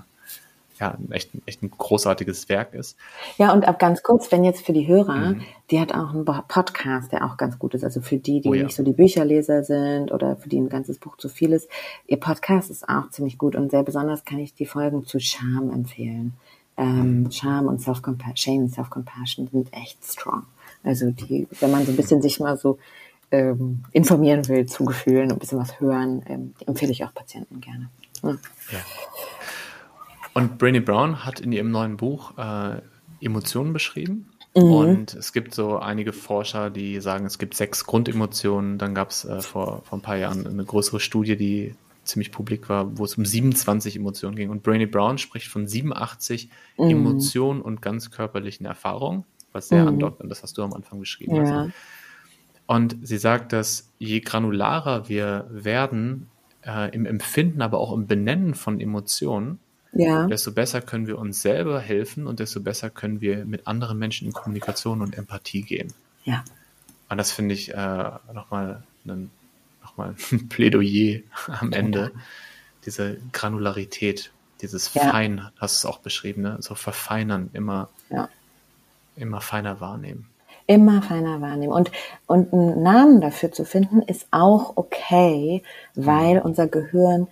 [0.79, 2.97] ja, echt, echt ein großartiges Werk ist.
[3.37, 5.41] Ja, und ab ganz kurz, wenn jetzt für die Hörer, mhm.
[5.71, 7.83] die hat auch einen Podcast, der auch ganz gut ist.
[7.83, 8.63] Also für die, die oh, ja.
[8.63, 11.69] nicht so die Bücherleser sind oder für die ein ganzes Buch zu viel ist,
[12.07, 15.71] ihr Podcast ist auch ziemlich gut und sehr besonders kann ich die Folgen zu Scham
[15.71, 16.33] empfehlen.
[16.77, 17.31] Ähm, mhm.
[17.31, 20.43] Scham und Self-Compassion, Shame und Self-Compassion sind echt strong.
[20.83, 22.77] Also die, wenn man so ein bisschen sich mal so
[23.31, 27.61] ähm, informieren will zu Gefühlen und ein bisschen was hören, ähm, empfehle ich auch Patienten
[27.61, 27.89] gerne.
[28.21, 28.31] Ja.
[28.31, 28.79] ja.
[30.35, 32.81] Und Brainy Brown hat in ihrem neuen Buch äh,
[33.21, 34.27] Emotionen beschrieben.
[34.53, 34.63] Mhm.
[34.63, 38.77] Und es gibt so einige Forscher, die sagen, es gibt sechs Grundemotionen.
[38.77, 41.73] Dann gab es äh, vor, vor ein paar Jahren eine größere Studie, die
[42.03, 44.49] ziemlich publik war, wo es um 27 Emotionen ging.
[44.49, 46.89] Und Brainy Brown spricht von 87 mhm.
[46.89, 49.23] Emotionen und ganz körperlichen Erfahrungen,
[49.53, 49.87] was sehr mhm.
[49.87, 51.37] andockt, und das hast du am Anfang beschrieben.
[51.37, 51.41] Ja.
[51.43, 51.71] Also.
[52.67, 56.27] Und sie sagt, dass je granularer wir werden
[56.65, 59.59] äh, im Empfinden, aber auch im Benennen von Emotionen,
[59.95, 60.27] ja.
[60.27, 64.27] desto besser können wir uns selber helfen und desto besser können wir mit anderen Menschen
[64.27, 65.93] in Kommunikation und Empathie gehen.
[66.23, 66.43] Ja.
[67.09, 69.31] Und das finde ich äh, nochmal ein,
[69.83, 69.97] noch
[70.31, 72.11] ein Plädoyer am Ende.
[72.85, 74.31] Diese Granularität,
[74.61, 75.09] dieses ja.
[75.09, 76.57] Fein, hast du es auch beschrieben, ne?
[76.59, 78.29] so verfeinern, immer, ja.
[79.15, 80.29] immer feiner wahrnehmen.
[80.67, 81.73] Immer feiner wahrnehmen.
[81.73, 81.91] Und,
[82.25, 85.61] und einen Namen dafür zu finden, ist auch okay,
[85.93, 86.41] weil mhm.
[86.41, 87.27] unser Gehirn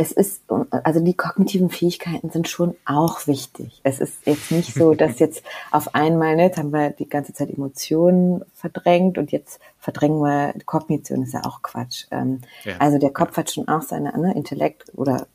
[0.00, 3.80] es ist, also die kognitiven Fähigkeiten sind schon auch wichtig.
[3.82, 5.42] Es ist jetzt nicht so, dass jetzt
[5.72, 10.54] auf einmal, ne, jetzt haben wir die ganze Zeit Emotionen verdrängt und jetzt verdrängen wir
[10.66, 12.06] Kognition, ist ja auch Quatsch.
[12.12, 12.74] Ähm, ja.
[12.78, 15.26] Also der Kopf hat schon auch seine, ne, Intellekt oder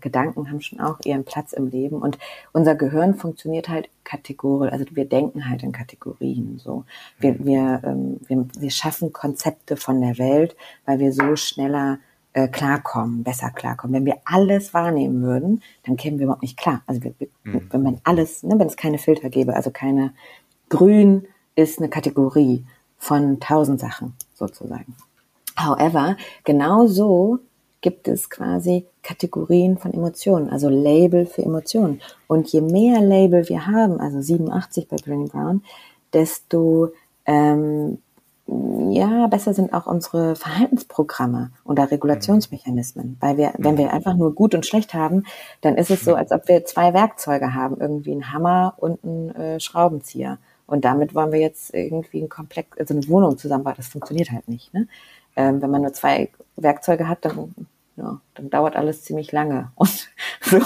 [0.00, 2.18] Gedanken haben schon auch ihren Platz im Leben und
[2.52, 6.84] unser Gehirn funktioniert halt kategorisch, also wir denken halt in Kategorien so.
[7.18, 7.44] Wir, mhm.
[7.44, 11.98] wir, ähm, wir, wir schaffen Konzepte von der Welt, weil wir so schneller
[12.32, 13.94] äh, klarkommen, besser klarkommen.
[13.94, 16.82] Wenn wir alles wahrnehmen würden, dann kämen wir überhaupt nicht klar.
[16.86, 17.12] Also wir,
[17.44, 17.68] mhm.
[17.70, 20.12] wenn man alles, ne, wenn es keine Filter gäbe, also keine
[20.68, 21.26] Grün
[21.56, 22.64] ist eine Kategorie
[22.98, 24.94] von tausend Sachen sozusagen.
[25.58, 27.40] However, genau so
[27.80, 32.00] gibt es quasi Kategorien von Emotionen, also Label für Emotionen.
[32.28, 35.62] Und je mehr Label wir haben, also 87 bei Brené Brown,
[36.12, 36.92] desto
[37.26, 37.98] ähm,
[38.90, 43.16] ja, besser sind auch unsere Verhaltensprogramme oder Regulationsmechanismen.
[43.20, 45.24] Weil wir, wenn wir einfach nur gut und schlecht haben,
[45.60, 49.30] dann ist es so, als ob wir zwei Werkzeuge haben, irgendwie einen Hammer und einen
[49.36, 50.38] äh, Schraubenzieher.
[50.66, 53.76] Und damit wollen wir jetzt irgendwie ein Komplex, also eine Wohnung zusammenbauen.
[53.76, 54.74] Das funktioniert halt nicht.
[54.74, 54.88] Ne?
[55.36, 57.54] Ähm, wenn man nur zwei Werkzeuge hat, dann,
[57.96, 59.70] ja, dann dauert alles ziemlich lange.
[59.76, 60.08] Und
[60.42, 60.60] so,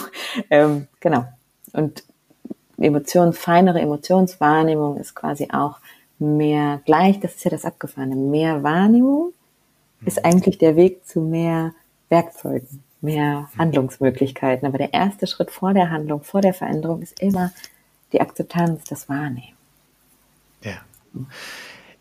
[0.50, 1.24] ähm, genau.
[1.72, 2.04] Und
[2.78, 5.78] Emotionen, feinere Emotionswahrnehmung ist quasi auch
[6.24, 9.32] mehr gleich, das ist ja das Abgefahrene, mehr Wahrnehmung
[10.04, 10.24] ist mhm.
[10.24, 11.74] eigentlich der Weg zu mehr
[12.08, 13.48] Werkzeugen, mehr.
[13.58, 14.66] Handlungsmöglichkeiten.
[14.66, 17.52] Aber der erste Schritt vor der Handlung, vor der Veränderung ist immer
[18.12, 19.56] die Akzeptanz, das Wahrnehmen.
[20.62, 20.80] Ja.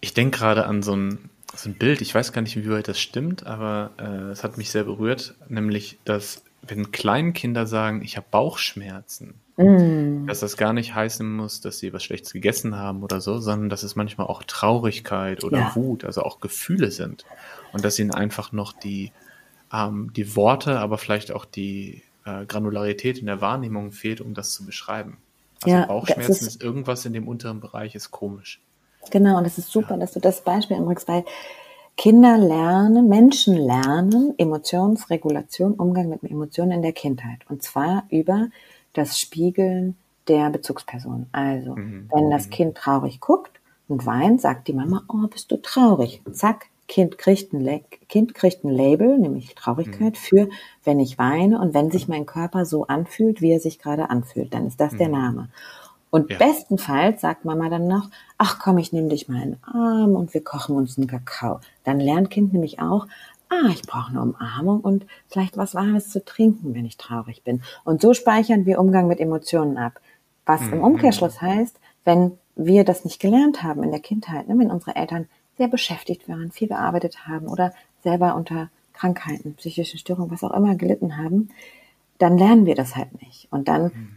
[0.01, 2.88] Ich denke gerade an so ein, so ein Bild, ich weiß gar nicht, wie weit
[2.88, 8.17] das stimmt, aber äh, es hat mich sehr berührt, nämlich, dass wenn Kleinkinder sagen, ich
[8.17, 10.28] habe Bauchschmerzen, mm.
[10.28, 13.70] dass das gar nicht heißen muss, dass sie was Schlechtes gegessen haben oder so, sondern
[13.70, 15.76] dass es manchmal auch Traurigkeit oder ja.
[15.76, 17.26] Wut, also auch Gefühle sind.
[17.72, 19.12] Und dass ihnen einfach noch die,
[19.72, 24.51] ähm, die Worte, aber vielleicht auch die äh, Granularität in der Wahrnehmung fehlt, um das
[24.51, 25.18] zu beschreiben.
[25.64, 28.62] Also ja, Bauchschmerzen ist, ist, irgendwas in dem unteren Bereich, ist komisch.
[29.12, 29.97] Genau, und es ist super, ja.
[29.97, 31.26] dass du das Beispiel anbringst, weil
[31.95, 37.39] Kinder lernen, Menschen lernen Emotionsregulation, Umgang mit Emotionen in der Kindheit.
[37.49, 38.49] Und zwar über
[38.94, 41.28] das Spiegeln der Bezugsperson.
[41.32, 42.10] Also, mhm.
[42.14, 42.52] wenn das mhm.
[42.52, 46.22] Kind traurig guckt und weint, sagt die Mama, oh, bist du traurig?
[46.32, 50.18] Zack, Kind kriegt ein, kind kriegt ein Label, nämlich Traurigkeit, mhm.
[50.18, 50.50] für
[50.84, 54.54] wenn ich weine und wenn sich mein Körper so anfühlt, wie er sich gerade anfühlt,
[54.54, 54.98] dann ist das mhm.
[54.98, 55.50] der Name.
[56.10, 56.38] Und ja.
[56.38, 60.36] bestenfalls sagt Mama dann noch, ach komm, ich nehme dich mal in den Arm und
[60.36, 61.60] wir kochen uns einen Kakao.
[61.84, 63.08] Dann lernt Kind nämlich auch,
[63.54, 67.62] ah, ich brauche eine Umarmung und vielleicht was Warmes zu trinken, wenn ich traurig bin.
[67.84, 69.99] Und so speichern wir Umgang mit Emotionen ab.
[70.45, 70.74] Was mhm.
[70.74, 74.95] im Umkehrschluss heißt, wenn wir das nicht gelernt haben in der Kindheit, ne, wenn unsere
[74.95, 75.28] Eltern
[75.58, 77.74] sehr beschäftigt waren, viel gearbeitet haben oder
[78.04, 81.49] selber unter Krankheiten, psychischen Störungen, was auch immer gelitten haben,
[82.18, 83.47] dann lernen wir das halt nicht.
[83.51, 84.16] Und dann mhm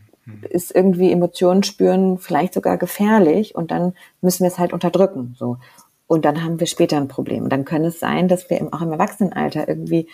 [0.51, 5.59] ist irgendwie Emotionen spüren vielleicht sogar gefährlich und dann müssen wir es halt unterdrücken, so.
[6.07, 7.45] Und dann haben wir später ein Problem.
[7.45, 10.09] Und dann könnte es sein, dass wir auch im Erwachsenenalter irgendwie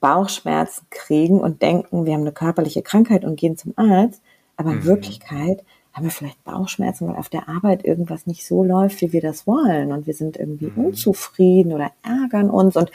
[0.00, 4.22] Bauchschmerzen kriegen und denken, wir haben eine körperliche Krankheit und gehen zum Arzt.
[4.56, 4.84] Aber in mhm.
[4.84, 9.20] Wirklichkeit haben wir vielleicht Bauchschmerzen, weil auf der Arbeit irgendwas nicht so läuft, wie wir
[9.20, 9.92] das wollen.
[9.92, 10.86] Und wir sind irgendwie mhm.
[10.86, 12.76] unzufrieden oder ärgern uns.
[12.76, 12.90] Und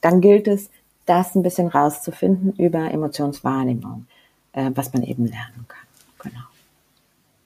[0.00, 0.70] dann gilt es,
[1.06, 4.06] das ein bisschen rauszufinden über Emotionswahrnehmung,
[4.52, 5.85] äh, was man eben lernen kann.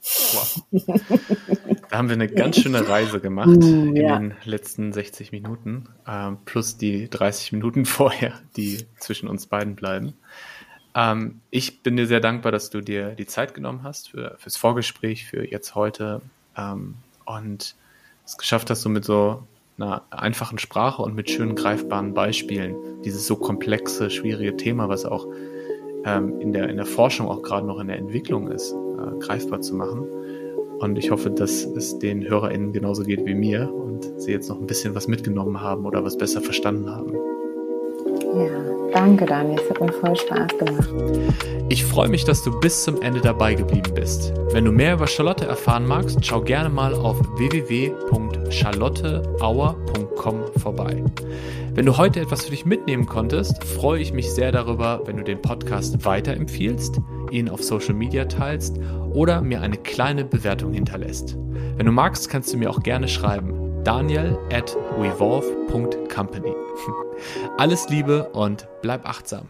[0.02, 0.62] Wow.
[1.90, 4.16] Da haben wir eine ganz schöne Reise gemacht mm, ja.
[4.16, 9.74] in den letzten 60 Minuten, äh, plus die 30 Minuten vorher, die zwischen uns beiden
[9.74, 10.14] bleiben.
[10.94, 14.56] Ähm, ich bin dir sehr dankbar, dass du dir die Zeit genommen hast für, fürs
[14.56, 16.22] Vorgespräch, für jetzt heute
[16.56, 16.94] ähm,
[17.24, 17.74] und
[18.24, 19.42] es geschafft hast, so mit so
[19.76, 25.26] einer einfachen Sprache und mit schönen greifbaren Beispielen dieses so komplexe, schwierige Thema, was auch
[26.04, 29.60] ähm, in, der, in der Forschung auch gerade noch in der Entwicklung ist, äh, greifbar
[29.60, 30.06] zu machen.
[30.78, 34.58] Und ich hoffe, dass es den HörerInnen genauso geht wie mir und sie jetzt noch
[34.58, 37.14] ein bisschen was mitgenommen haben oder was besser verstanden haben.
[38.92, 40.88] Danke Daniel, es hat mir voll Spaß gemacht.
[41.68, 44.32] Ich freue mich, dass du bis zum Ende dabei geblieben bist.
[44.52, 51.04] Wenn du mehr über Charlotte erfahren magst, schau gerne mal auf www.charlotteauer.com vorbei.
[51.74, 55.22] Wenn du heute etwas für dich mitnehmen konntest, freue ich mich sehr darüber, wenn du
[55.22, 57.00] den Podcast weiterempfiehlst,
[57.30, 58.76] ihn auf Social Media teilst
[59.12, 61.36] oder mir eine kleine Bewertung hinterlässt.
[61.76, 63.60] Wenn du magst, kannst du mir auch gerne schreiben.
[63.84, 66.69] daniel at revolve.company.
[67.58, 69.48] Alles Liebe und bleib achtsam.